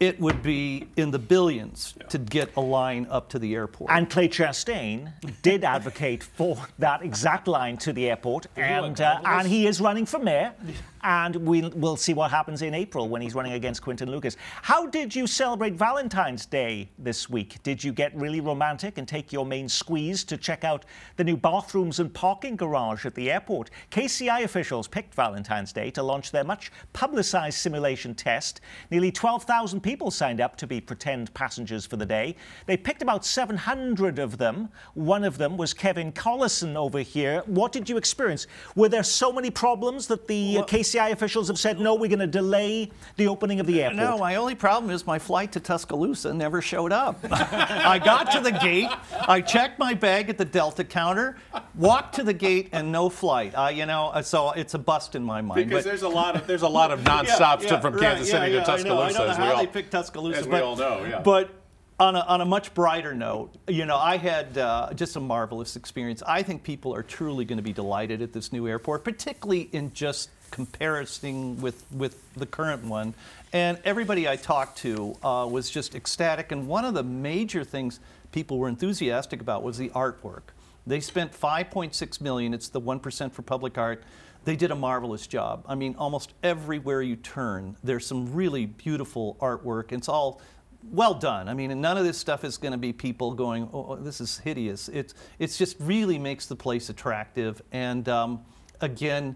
it 0.00 0.18
would 0.18 0.42
be 0.42 0.88
in 0.96 1.10
the 1.10 1.18
billions 1.18 1.94
to 2.08 2.18
get 2.18 2.54
a 2.56 2.60
line 2.60 3.06
up 3.10 3.28
to 3.30 3.38
the 3.38 3.54
airport. 3.54 3.90
And 3.90 4.08
Clay 4.08 4.28
Chastain 4.28 5.12
did 5.42 5.64
advocate 5.64 6.22
for 6.22 6.56
that 6.78 7.02
exact 7.02 7.48
line 7.48 7.76
to 7.78 7.92
the 7.92 8.08
airport, 8.08 8.46
and, 8.56 9.00
uh, 9.00 9.20
and 9.24 9.46
he 9.48 9.66
is 9.66 9.80
running 9.80 10.06
for 10.06 10.18
mayor. 10.18 10.54
And 11.06 11.36
we'll, 11.36 11.70
we'll 11.76 11.96
see 11.96 12.14
what 12.14 12.32
happens 12.32 12.62
in 12.62 12.74
April 12.74 13.08
when 13.08 13.22
he's 13.22 13.32
running 13.32 13.52
against 13.52 13.80
Quinton 13.80 14.10
Lucas. 14.10 14.36
How 14.62 14.86
did 14.86 15.14
you 15.14 15.28
celebrate 15.28 15.74
Valentine's 15.74 16.46
Day 16.46 16.88
this 16.98 17.30
week? 17.30 17.62
Did 17.62 17.84
you 17.84 17.92
get 17.92 18.12
really 18.16 18.40
romantic 18.40 18.98
and 18.98 19.06
take 19.06 19.32
your 19.32 19.46
main 19.46 19.68
squeeze 19.68 20.24
to 20.24 20.36
check 20.36 20.64
out 20.64 20.84
the 21.14 21.22
new 21.22 21.36
bathrooms 21.36 22.00
and 22.00 22.12
parking 22.12 22.56
garage 22.56 23.06
at 23.06 23.14
the 23.14 23.30
airport? 23.30 23.70
KCI 23.92 24.42
officials 24.42 24.88
picked 24.88 25.14
Valentine's 25.14 25.72
Day 25.72 25.92
to 25.92 26.02
launch 26.02 26.32
their 26.32 26.42
much 26.42 26.72
publicized 26.92 27.58
simulation 27.58 28.12
test. 28.12 28.60
Nearly 28.90 29.12
12,000 29.12 29.80
people 29.80 30.10
signed 30.10 30.40
up 30.40 30.56
to 30.56 30.66
be 30.66 30.80
pretend 30.80 31.32
passengers 31.34 31.86
for 31.86 31.94
the 31.94 32.04
day. 32.04 32.34
They 32.66 32.76
picked 32.76 33.02
about 33.02 33.24
700 33.24 34.18
of 34.18 34.38
them. 34.38 34.70
One 34.94 35.22
of 35.22 35.38
them 35.38 35.56
was 35.56 35.72
Kevin 35.72 36.10
Collison 36.10 36.74
over 36.74 36.98
here. 36.98 37.44
What 37.46 37.70
did 37.70 37.88
you 37.88 37.96
experience? 37.96 38.48
Were 38.74 38.88
there 38.88 39.04
so 39.04 39.32
many 39.32 39.52
problems 39.52 40.08
that 40.08 40.26
the 40.26 40.58
uh, 40.58 40.64
KCI 40.64 40.95
officials 40.96 41.48
have 41.48 41.58
said, 41.58 41.80
no, 41.80 41.94
we're 41.94 42.08
going 42.08 42.18
to 42.18 42.26
delay 42.26 42.90
the 43.16 43.28
opening 43.28 43.60
of 43.60 43.66
the 43.66 43.82
airport? 43.82 43.96
No, 43.96 44.18
my 44.18 44.36
only 44.36 44.54
problem 44.54 44.90
is 44.90 45.06
my 45.06 45.18
flight 45.18 45.52
to 45.52 45.60
Tuscaloosa 45.60 46.32
never 46.34 46.60
showed 46.60 46.92
up. 46.92 47.18
I 47.30 47.98
got 47.98 48.32
to 48.32 48.40
the 48.40 48.52
gate, 48.52 48.90
I 49.28 49.40
checked 49.40 49.78
my 49.78 49.94
bag 49.94 50.28
at 50.28 50.38
the 50.38 50.44
Delta 50.44 50.84
counter, 50.84 51.36
walked 51.74 52.14
to 52.16 52.22
the 52.22 52.34
gate, 52.34 52.70
and 52.72 52.90
no 52.90 53.08
flight. 53.08 53.52
Uh, 53.54 53.68
you 53.68 53.86
know, 53.86 54.08
uh, 54.08 54.22
so 54.22 54.50
it's 54.52 54.74
a 54.74 54.78
bust 54.78 55.14
in 55.14 55.22
my 55.22 55.40
mind. 55.40 55.68
Because 55.68 55.84
but- 55.84 55.90
there's 55.90 56.02
a 56.02 56.08
lot 56.08 56.36
of 56.36 56.46
there's 56.46 56.62
a 56.62 56.68
lot 56.68 56.90
of 56.90 57.00
nonstops 57.04 57.62
Yeah, 57.62 57.68
to, 57.68 57.80
from 57.80 57.94
right, 57.94 58.02
Kansas 58.02 58.30
City 58.30 58.52
yeah, 58.52 58.64
to 58.64 58.70
yeah, 58.70 58.76
I 58.76 58.82
know. 58.82 58.96
Tuscaloosa, 58.96 59.04
I 59.04 59.12
don't 59.12 59.26
know 59.26 59.32
as 59.32 59.38
we 59.38 59.44
all 59.44 59.56
they 59.58 59.66
picked 59.66 59.90
Tuscaloosa, 59.92 60.38
as 60.38 60.44
we 60.46 60.50
but, 60.50 60.62
all 60.62 60.76
know, 60.76 61.04
yeah. 61.04 61.20
But 61.20 61.50
on 61.98 62.14
a, 62.14 62.20
on 62.20 62.40
a 62.40 62.44
much 62.44 62.74
brighter 62.74 63.14
note, 63.14 63.54
you 63.68 63.86
know, 63.86 63.96
I 63.96 64.18
had 64.18 64.58
uh, 64.58 64.92
just 64.94 65.16
a 65.16 65.20
marvelous 65.20 65.76
experience. 65.76 66.22
I 66.26 66.42
think 66.42 66.62
people 66.62 66.94
are 66.94 67.02
truly 67.02 67.44
going 67.44 67.56
to 67.56 67.62
be 67.62 67.72
delighted 67.72 68.20
at 68.20 68.32
this 68.32 68.52
new 68.52 68.68
airport, 68.68 69.02
particularly 69.02 69.70
in 69.72 69.92
just 69.92 70.30
comparison 70.56 71.60
with, 71.60 71.84
with 71.92 72.32
the 72.32 72.46
current 72.46 72.82
one. 72.82 73.12
And 73.52 73.78
everybody 73.84 74.26
I 74.26 74.36
talked 74.36 74.78
to 74.78 75.14
uh, 75.22 75.46
was 75.50 75.68
just 75.68 75.94
ecstatic. 75.94 76.50
And 76.50 76.66
one 76.66 76.86
of 76.86 76.94
the 76.94 77.02
major 77.02 77.62
things 77.62 78.00
people 78.32 78.58
were 78.58 78.66
enthusiastic 78.66 79.42
about 79.42 79.62
was 79.62 79.76
the 79.76 79.90
artwork. 79.90 80.54
They 80.86 81.00
spent 81.00 81.38
5.6 81.38 82.22
million. 82.22 82.54
It's 82.54 82.70
the 82.70 82.80
1% 82.80 83.32
for 83.32 83.42
public 83.42 83.76
art. 83.76 84.02
They 84.46 84.56
did 84.56 84.70
a 84.70 84.74
marvelous 84.74 85.26
job. 85.26 85.62
I 85.68 85.74
mean, 85.74 85.94
almost 85.98 86.32
everywhere 86.42 87.02
you 87.02 87.16
turn, 87.16 87.76
there's 87.84 88.06
some 88.06 88.32
really 88.32 88.64
beautiful 88.64 89.36
artwork. 89.40 89.92
It's 89.92 90.08
all 90.08 90.40
well 90.90 91.12
done. 91.12 91.50
I 91.50 91.54
mean, 91.54 91.78
none 91.82 91.98
of 91.98 92.04
this 92.04 92.16
stuff 92.16 92.44
is 92.44 92.56
going 92.56 92.72
to 92.72 92.78
be 92.78 92.92
people 92.94 93.34
going, 93.34 93.68
"Oh, 93.72 93.96
this 93.96 94.20
is 94.20 94.38
hideous." 94.38 94.88
It's 94.88 95.14
it's 95.40 95.58
just 95.58 95.76
really 95.80 96.16
makes 96.16 96.46
the 96.46 96.54
place 96.54 96.88
attractive. 96.88 97.60
And 97.72 98.08
um, 98.08 98.40
again, 98.80 99.34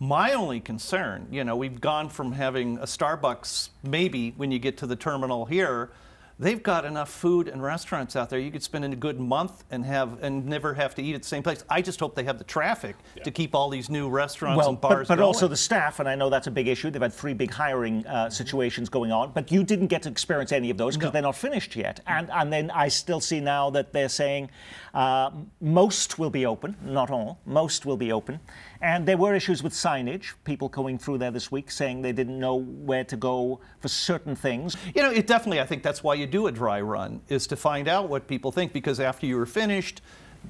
my 0.00 0.32
only 0.32 0.60
concern, 0.60 1.28
you 1.30 1.44
know, 1.44 1.54
we've 1.54 1.80
gone 1.80 2.08
from 2.08 2.32
having 2.32 2.78
a 2.78 2.84
Starbucks 2.84 3.68
maybe 3.82 4.32
when 4.38 4.50
you 4.50 4.58
get 4.58 4.78
to 4.78 4.86
the 4.86 4.96
terminal 4.96 5.44
here. 5.44 5.90
They've 6.38 6.62
got 6.62 6.86
enough 6.86 7.10
food 7.10 7.48
and 7.48 7.62
restaurants 7.62 8.16
out 8.16 8.30
there. 8.30 8.38
You 8.38 8.50
could 8.50 8.62
spend 8.62 8.82
a 8.82 8.96
good 8.96 9.20
month 9.20 9.62
and 9.70 9.84
have 9.84 10.22
and 10.22 10.46
never 10.46 10.72
have 10.72 10.94
to 10.94 11.02
eat 11.02 11.14
at 11.14 11.20
the 11.20 11.28
same 11.28 11.42
place. 11.42 11.64
I 11.68 11.82
just 11.82 12.00
hope 12.00 12.14
they 12.14 12.24
have 12.24 12.38
the 12.38 12.44
traffic 12.44 12.96
to 13.22 13.30
keep 13.30 13.54
all 13.54 13.68
these 13.68 13.90
new 13.90 14.08
restaurants 14.08 14.56
well, 14.56 14.70
and 14.70 14.80
bars 14.80 15.08
but, 15.08 15.18
but 15.18 15.22
also 15.22 15.48
the 15.48 15.56
staff, 15.56 16.00
and 16.00 16.08
I 16.08 16.14
know 16.14 16.30
that's 16.30 16.46
a 16.46 16.50
big 16.50 16.66
issue. 16.66 16.88
They've 16.88 17.02
had 17.02 17.12
three 17.12 17.34
big 17.34 17.50
hiring 17.50 18.06
uh, 18.06 18.30
situations 18.30 18.88
going 18.88 19.12
on, 19.12 19.32
but 19.32 19.52
you 19.52 19.62
didn't 19.62 19.88
get 19.88 20.00
to 20.04 20.08
experience 20.08 20.50
any 20.50 20.70
of 20.70 20.78
those 20.78 20.96
because 20.96 21.12
they're 21.12 21.20
not 21.20 21.36
finished 21.36 21.76
yet. 21.76 22.00
And 22.06 22.30
and 22.30 22.50
then 22.50 22.70
I 22.70 22.88
still 22.88 23.20
see 23.20 23.40
now 23.40 23.68
that 23.68 23.92
they're 23.92 24.08
saying 24.08 24.48
uh, 24.94 25.32
most 25.60 26.18
will 26.18 26.30
be 26.30 26.46
open, 26.46 26.74
not 26.82 27.10
all. 27.10 27.38
Most 27.44 27.84
will 27.84 27.98
be 27.98 28.12
open, 28.12 28.40
and 28.80 29.06
there 29.06 29.16
were 29.16 29.34
issues 29.34 29.62
with 29.62 29.72
signage. 29.72 30.32
People 30.44 30.68
going 30.68 30.98
through 30.98 31.18
there 31.18 31.30
this 31.30 31.52
week 31.52 31.70
saying 31.70 32.02
they 32.02 32.12
didn't 32.12 32.38
know 32.38 32.56
where 32.56 33.04
to 33.04 33.16
go 33.16 33.60
for 33.80 33.88
certain 33.88 34.34
things. 34.34 34.76
You 34.94 35.02
know, 35.02 35.10
it 35.10 35.26
definitely, 35.26 35.60
I 35.60 35.66
think 35.66 35.82
that's 35.82 36.02
why 36.02 36.14
you 36.14 36.26
do 36.26 36.46
a 36.46 36.52
dry 36.52 36.80
run, 36.80 37.20
is 37.28 37.46
to 37.48 37.56
find 37.56 37.88
out 37.88 38.08
what 38.08 38.26
people 38.26 38.50
think, 38.52 38.72
because 38.72 39.00
after 39.00 39.26
you 39.26 39.36
were 39.36 39.46
finished, 39.46 40.00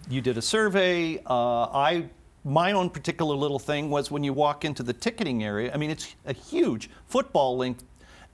you 0.09 0.21
did 0.21 0.39
a 0.39 0.43
survey. 0.43 1.19
Uh, 1.27 1.65
I, 1.65 2.09
my 2.45 2.73
own 2.73 2.91
particular 2.91 3.35
little 3.35 3.59
thing 3.59 3.91
was 3.91 4.11
when 4.11 4.23
you 4.23 4.33
walk 4.33 4.65
into 4.65 4.83
the 4.83 4.93
ticketing 4.93 5.43
area, 5.43 5.73
I 5.75 5.77
mean, 5.77 5.91
it's 5.91 6.15
a 6.27 6.33
huge 6.33 6.89
football 7.09 7.57
length, 7.57 7.85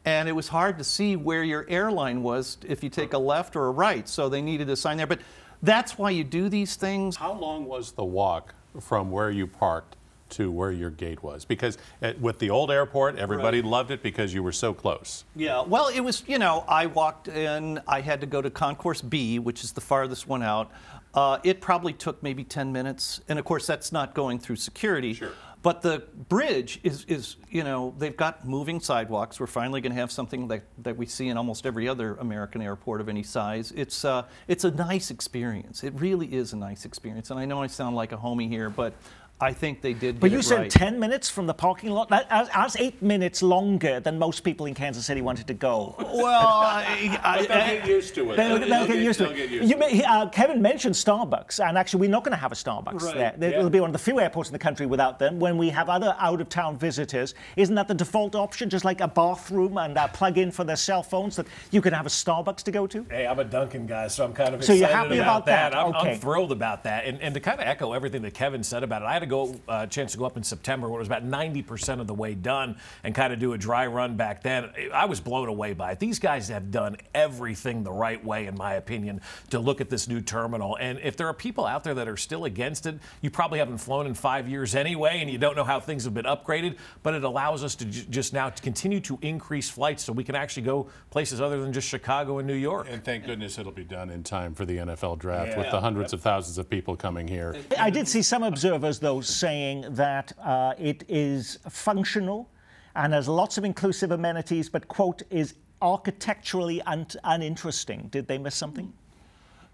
and 0.04 0.28
it 0.28 0.32
was 0.32 0.48
hard 0.48 0.78
to 0.78 0.84
see 0.84 1.16
where 1.16 1.42
your 1.42 1.66
airline 1.68 2.22
was 2.22 2.58
if 2.68 2.84
you 2.84 2.90
take 2.90 3.14
a 3.14 3.18
left 3.18 3.56
or 3.56 3.66
a 3.66 3.70
right, 3.70 4.08
so 4.08 4.28
they 4.28 4.42
needed 4.42 4.68
a 4.68 4.76
sign 4.76 4.98
there. 4.98 5.06
But 5.06 5.20
that's 5.62 5.96
why 5.96 6.10
you 6.10 6.22
do 6.22 6.48
these 6.48 6.76
things. 6.76 7.16
How 7.16 7.32
long 7.32 7.64
was 7.64 7.92
the 7.92 8.04
walk 8.04 8.54
from 8.80 9.10
where 9.10 9.30
you 9.30 9.46
parked 9.46 9.96
to 10.28 10.50
where 10.50 10.72
your 10.72 10.90
gate 10.90 11.22
was? 11.22 11.44
Because 11.44 11.78
at, 12.02 12.20
with 12.20 12.38
the 12.38 12.50
old 12.50 12.70
airport, 12.70 13.16
everybody 13.16 13.62
loved 13.62 13.90
it 13.90 14.02
because 14.02 14.34
you 14.34 14.42
were 14.42 14.52
so 14.52 14.74
close. 14.74 15.24
Yeah, 15.34 15.62
well, 15.62 15.88
it 15.88 16.00
was, 16.00 16.24
you 16.26 16.38
know, 16.38 16.64
I 16.68 16.86
walked 16.86 17.28
in, 17.28 17.80
I 17.86 18.00
had 18.00 18.20
to 18.20 18.26
go 18.26 18.42
to 18.42 18.50
Concourse 18.50 19.02
B, 19.02 19.38
which 19.38 19.62
is 19.62 19.72
the 19.72 19.80
farthest 19.80 20.26
one 20.26 20.42
out. 20.42 20.70
Uh, 21.14 21.38
it 21.44 21.60
probably 21.60 21.92
took 21.92 22.22
maybe 22.22 22.44
10 22.44 22.72
minutes. 22.72 23.20
And 23.28 23.38
of 23.38 23.44
course, 23.44 23.66
that's 23.66 23.92
not 23.92 24.14
going 24.14 24.38
through 24.38 24.56
security. 24.56 25.14
Sure. 25.14 25.32
But 25.66 25.82
the 25.82 26.04
bridge 26.28 26.78
is, 26.84 27.04
is, 27.08 27.34
you 27.50 27.64
know, 27.64 27.92
they've 27.98 28.16
got 28.16 28.46
moving 28.46 28.78
sidewalks. 28.78 29.40
We're 29.40 29.48
finally 29.48 29.80
going 29.80 29.90
to 29.90 30.00
have 30.00 30.12
something 30.12 30.46
that, 30.46 30.62
that 30.84 30.96
we 30.96 31.06
see 31.06 31.26
in 31.26 31.36
almost 31.36 31.66
every 31.66 31.88
other 31.88 32.14
American 32.20 32.62
airport 32.62 33.00
of 33.00 33.08
any 33.08 33.24
size. 33.24 33.72
It's, 33.74 34.04
uh, 34.04 34.26
it's 34.46 34.62
a 34.62 34.70
nice 34.70 35.10
experience. 35.10 35.82
It 35.82 35.92
really 35.94 36.32
is 36.32 36.52
a 36.52 36.56
nice 36.56 36.84
experience. 36.84 37.32
And 37.32 37.40
I 37.40 37.46
know 37.46 37.62
I 37.62 37.66
sound 37.66 37.96
like 37.96 38.12
a 38.12 38.16
homie 38.16 38.48
here, 38.48 38.70
but 38.70 38.94
I 39.38 39.52
think 39.52 39.82
they 39.82 39.92
did. 39.92 40.18
But 40.18 40.28
get 40.28 40.32
you 40.32 40.38
it 40.38 40.44
said 40.44 40.58
right. 40.60 40.70
10 40.70 40.98
minutes 40.98 41.28
from 41.28 41.46
the 41.46 41.52
parking 41.52 41.90
lot? 41.90 42.08
That, 42.08 42.28
that's, 42.30 42.48
that's 42.48 42.76
eight 42.78 43.02
minutes 43.02 43.42
longer 43.42 44.00
than 44.00 44.18
most 44.18 44.40
people 44.40 44.64
in 44.64 44.72
Kansas 44.72 45.04
City 45.04 45.20
wanted 45.20 45.46
to 45.48 45.54
go. 45.54 45.94
Well, 45.98 46.24
I, 46.24 47.18
I, 47.22 47.38
But 47.40 47.48
they'll 47.48 47.66
get 47.80 47.86
used 47.86 48.14
to 48.14 48.32
it. 48.32 48.36
They'll, 48.36 48.58
They'll- 48.58 48.60
they'll 48.60 48.68
they'll 48.68 48.86
get 48.86 48.96
used 49.04 49.18
to 49.18 49.24
they'll 49.24 49.32
it. 49.34 49.36
get 49.36 49.50
used 49.50 49.68
You 49.68 49.74
to 49.74 49.78
may, 49.80 50.02
uh, 50.04 50.28
Kevin 50.30 50.62
mentioned 50.62 50.94
Starbucks, 50.94 51.62
and 51.66 51.76
actually, 51.76 52.00
we're 52.00 52.10
not 52.10 52.24
going 52.24 52.32
to 52.32 52.38
have 52.40 52.50
a 52.52 52.54
Starbucks 52.54 53.02
Right, 53.02 53.14
there. 53.14 53.34
There- 53.36 53.58
It'll 53.58 53.68
be 53.68 53.80
one 53.80 53.90
of 53.90 53.92
the 53.92 53.98
few 53.98 54.20
airports 54.20 54.48
in 54.48 54.54
the 54.54 54.58
country 54.58 54.86
without 54.86 55.18
them. 55.18 55.38
When 55.38 55.58
we 55.58 55.68
have 55.68 55.90
other 55.90 56.16
out 56.18 56.40
of 56.40 56.48
town 56.48 56.78
visitors, 56.78 57.34
isn't 57.56 57.74
that 57.74 57.88
the 57.88 57.94
default 57.94 58.34
option? 58.34 58.70
Just 58.70 58.86
like 58.86 59.02
a 59.02 59.08
bathroom 59.08 59.76
and 59.76 59.96
a 59.98 60.08
plug 60.08 60.38
in 60.38 60.50
for 60.50 60.64
their 60.64 60.76
cell 60.76 61.02
phones, 61.02 61.36
that 61.36 61.46
you 61.72 61.82
can 61.82 61.92
have 61.92 62.06
a 62.06 62.08
Starbucks 62.10 62.62
to 62.62 62.70
go 62.70 62.86
to? 62.86 63.04
Hey, 63.10 63.26
I'm 63.26 63.38
a 63.38 63.44
Dunkin' 63.44 63.86
guy, 63.86 64.08
so 64.08 64.24
I'm 64.24 64.32
kind 64.32 64.54
of 64.54 64.64
So 64.64 64.72
excited 64.72 64.80
you're 64.80 64.88
happy 65.04 65.18
about 65.18 65.44
that? 65.44 65.74
I'm, 65.76 65.94
I'm 65.94 66.18
thrilled 66.18 66.52
about 66.52 66.84
that. 66.84 67.04
And, 67.04 67.20
and 67.20 67.34
to 67.34 67.40
kind 67.40 67.60
of 67.60 67.66
echo 67.66 67.92
everything 67.92 68.22
that 68.22 68.32
Kevin 68.32 68.62
said 68.64 68.82
about 68.82 69.02
it, 69.02 69.04
I 69.04 69.12
had 69.12 69.25
to 69.26 69.30
go 69.30 69.60
uh, 69.68 69.86
chance 69.86 70.12
to 70.12 70.18
go 70.18 70.24
up 70.24 70.36
in 70.36 70.42
September 70.42 70.88
when 70.88 70.96
it 70.96 70.98
was 71.00 71.08
about 71.08 71.24
90% 71.26 72.00
of 72.00 72.06
the 72.06 72.14
way 72.14 72.34
done 72.34 72.76
and 73.04 73.14
kind 73.14 73.32
of 73.32 73.38
do 73.38 73.52
a 73.52 73.58
dry 73.58 73.86
run 73.86 74.16
back 74.16 74.42
then. 74.42 74.70
I 74.92 75.04
was 75.06 75.20
blown 75.20 75.48
away 75.48 75.72
by 75.72 75.92
it. 75.92 75.98
These 75.98 76.18
guys 76.18 76.48
have 76.48 76.70
done 76.70 76.96
everything 77.14 77.82
the 77.82 77.92
right 77.92 78.22
way, 78.24 78.46
in 78.46 78.56
my 78.56 78.74
opinion, 78.74 79.20
to 79.50 79.58
look 79.58 79.80
at 79.80 79.90
this 79.90 80.08
new 80.08 80.20
terminal. 80.20 80.76
And 80.80 80.98
if 81.02 81.16
there 81.16 81.26
are 81.28 81.34
people 81.34 81.66
out 81.66 81.84
there 81.84 81.94
that 81.94 82.08
are 82.08 82.16
still 82.16 82.44
against 82.44 82.86
it, 82.86 82.98
you 83.20 83.30
probably 83.30 83.58
haven't 83.58 83.78
flown 83.78 84.06
in 84.06 84.14
five 84.14 84.48
years 84.48 84.74
anyway, 84.74 85.20
and 85.20 85.30
you 85.30 85.38
don't 85.38 85.56
know 85.56 85.64
how 85.64 85.80
things 85.80 86.04
have 86.04 86.14
been 86.14 86.24
upgraded. 86.24 86.76
But 87.02 87.14
it 87.14 87.24
allows 87.24 87.64
us 87.64 87.74
to 87.76 87.84
j- 87.84 88.06
just 88.08 88.32
now 88.32 88.50
to 88.50 88.62
continue 88.62 89.00
to 89.00 89.18
increase 89.22 89.68
flights 89.68 90.04
so 90.04 90.12
we 90.12 90.24
can 90.24 90.34
actually 90.34 90.62
go 90.62 90.88
places 91.10 91.40
other 91.40 91.60
than 91.60 91.72
just 91.72 91.88
Chicago 91.88 92.38
and 92.38 92.46
New 92.46 92.54
York. 92.54 92.86
And 92.90 93.04
thank 93.04 93.24
goodness 93.26 93.58
it'll 93.58 93.72
be 93.72 93.84
done 93.84 94.10
in 94.10 94.22
time 94.22 94.54
for 94.54 94.64
the 94.64 94.76
NFL 94.78 95.18
draft 95.18 95.50
Yeah. 95.52 95.58
with 95.58 95.70
the 95.70 95.80
hundreds 95.80 96.12
of 96.12 96.20
thousands 96.20 96.58
of 96.58 96.68
people 96.70 96.96
coming 96.96 97.26
here. 97.28 97.56
I 97.78 97.90
did 97.90 98.06
see 98.08 98.22
some 98.22 98.42
observers, 98.42 98.98
though, 98.98 99.15
saying 99.22 99.86
that 99.90 100.32
uh, 100.42 100.74
it 100.78 101.04
is 101.08 101.58
functional 101.68 102.48
and 102.94 103.12
has 103.12 103.28
lots 103.28 103.58
of 103.58 103.64
inclusive 103.64 104.10
amenities, 104.10 104.68
but, 104.68 104.88
quote, 104.88 105.22
is 105.30 105.54
architecturally 105.82 106.80
un- 106.82 107.06
uninteresting. 107.24 108.08
Did 108.10 108.26
they 108.26 108.38
miss 108.38 108.54
something? 108.54 108.92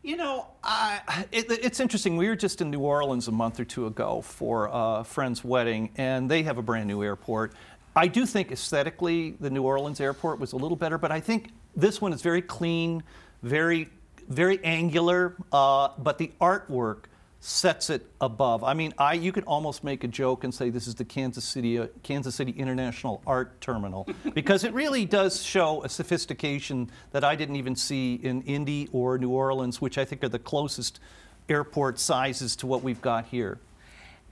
You 0.03 0.17
know, 0.17 0.49
I, 0.65 1.27
it, 1.31 1.47
it's 1.49 1.79
interesting. 1.79 2.17
We 2.17 2.27
were 2.27 2.35
just 2.35 2.61
in 2.61 2.71
New 2.73 2.81
Orleans 2.81 3.29
a 3.29 3.33
month 3.33 3.61
or 3.61 3.65
two 3.65 3.87
ago 3.87 4.21
for 4.21 4.69
a 4.73 5.05
friend's 5.05 5.45
wedding, 5.45 5.91
and 5.97 6.29
they 6.29 6.43
have 6.43 6.59
a 6.59 6.63
brand 6.63 6.89
new 6.89 7.05
airport. 7.05 7.53
I 7.95 8.09
do 8.09 8.27
think 8.27 8.51
aesthetically 8.51 9.37
the 9.39 9.51
New 9.51 9.63
Orleans 9.63 10.01
airport 10.01 10.41
was 10.41 10.55
a 10.55 10.57
little 10.57 10.77
better, 10.77 10.99
but 10.99 11.13
I 11.13 11.21
think 11.21 11.51
this 11.77 12.01
one 12.01 12.13
is 12.13 12.21
very 12.21 12.43
clean, 12.43 13.05
very, 13.45 13.91
very 14.29 14.59
angular, 14.65 15.37
uh, 15.53 15.91
but 15.99 16.19
the 16.19 16.33
artwork 16.41 17.05
sets 17.45 17.91
it 17.91 18.07
above. 18.21 18.63
I 18.63 18.73
mean, 18.73 18.95
I 18.99 19.15
you 19.15 19.33
could 19.33 19.43
almost 19.45 19.83
make 19.83 20.05
a 20.05 20.09
joke 20.09 20.45
and 20.45 20.55
say 20.55 20.71
this 20.71 20.87
is 20.87 20.95
the 20.95 21.05
Kansas 21.05 21.45
City 21.45 21.77
uh, 21.77 21.89
Kansas 22.05 22.37
City 22.37 22.53
International 22.53 23.21
Art 23.27 23.61
Terminal 23.61 24.07
because 24.35 24.63
it 24.63 24.73
really 24.73 25.05
does 25.05 25.43
show 25.43 25.83
a 25.83 25.89
sophistication 25.89 26.89
that 27.11 27.25
I 27.25 27.35
didn't 27.35 27.57
even 27.57 27.75
see 27.75 28.15
in 28.15 28.43
Indy 28.43 28.89
or 28.93 29.19
New 29.19 29.31
Orleans, 29.31 29.81
which 29.81 29.99
I 29.99 30.05
think 30.05 30.23
are 30.23 30.29
the 30.29 30.39
closest 30.39 31.01
airport 31.49 31.99
sizes 31.99 32.55
to 32.57 32.69
what 32.69 32.85
we've 32.85 33.03
got 33.03 33.27
here. 33.27 33.59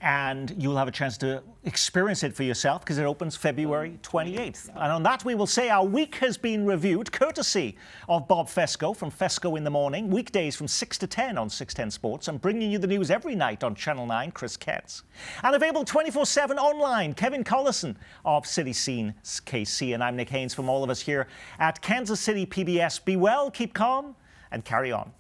And 0.03 0.55
you'll 0.57 0.77
have 0.77 0.89
a 0.89 0.93
chance 0.93 1.19
to 1.19 1.43
experience 1.65 2.23
it 2.23 2.35
for 2.35 2.43
yourself 2.43 2.83
because 2.83 2.97
it 2.97 3.05
opens 3.05 3.37
February 3.37 3.91
mm. 3.91 4.01
28th. 4.01 4.69
And 4.71 4.93
on 4.93 5.03
that, 5.03 5.25
we 5.25 5.35
will 5.35 5.47
say 5.47 5.69
our 5.69 5.85
week 5.85 6.15
has 6.17 6.39
been 6.39 6.65
reviewed 6.65 7.13
courtesy 7.13 7.77
of 8.09 8.27
Bob 8.27 8.49
Fescoe 8.49 8.95
from 8.95 9.11
Fescoe 9.11 9.57
in 9.57 9.65
the 9.65 9.71
Morning, 9.71 10.09
weekdays 10.09 10.57
from 10.57 10.69
6 10.69 10.99
to 10.99 11.07
10 11.07 11.37
on 11.37 11.51
610 11.51 11.91
Sports, 11.91 12.29
and 12.29 12.41
bringing 12.41 12.71
you 12.71 12.79
the 12.79 12.87
news 12.87 13.11
every 13.11 13.35
night 13.35 13.63
on 13.63 13.75
Channel 13.75 14.07
9, 14.07 14.31
Kris 14.31 14.57
Ketz. 14.57 15.03
And 15.43 15.55
available 15.55 15.85
24 15.85 16.25
7 16.25 16.59
online, 16.59 17.13
Kevin 17.13 17.45
Collison 17.45 17.97
of 18.25 18.47
City 18.47 18.73
Scene 18.73 19.15
KC. 19.23 19.93
And 19.93 20.03
I'm 20.03 20.17
Nick 20.17 20.31
Haines 20.31 20.55
from 20.55 20.71
all 20.71 20.83
of 20.83 20.89
us 20.89 21.01
here 21.01 21.27
at 21.59 21.83
Kansas 21.83 22.21
City 22.21 22.47
PBS. 22.47 23.05
Be 23.05 23.17
well, 23.17 23.51
keep 23.51 23.75
calm, 23.75 24.17
and 24.51 24.65
carry 24.65 24.93
on. 24.93 25.13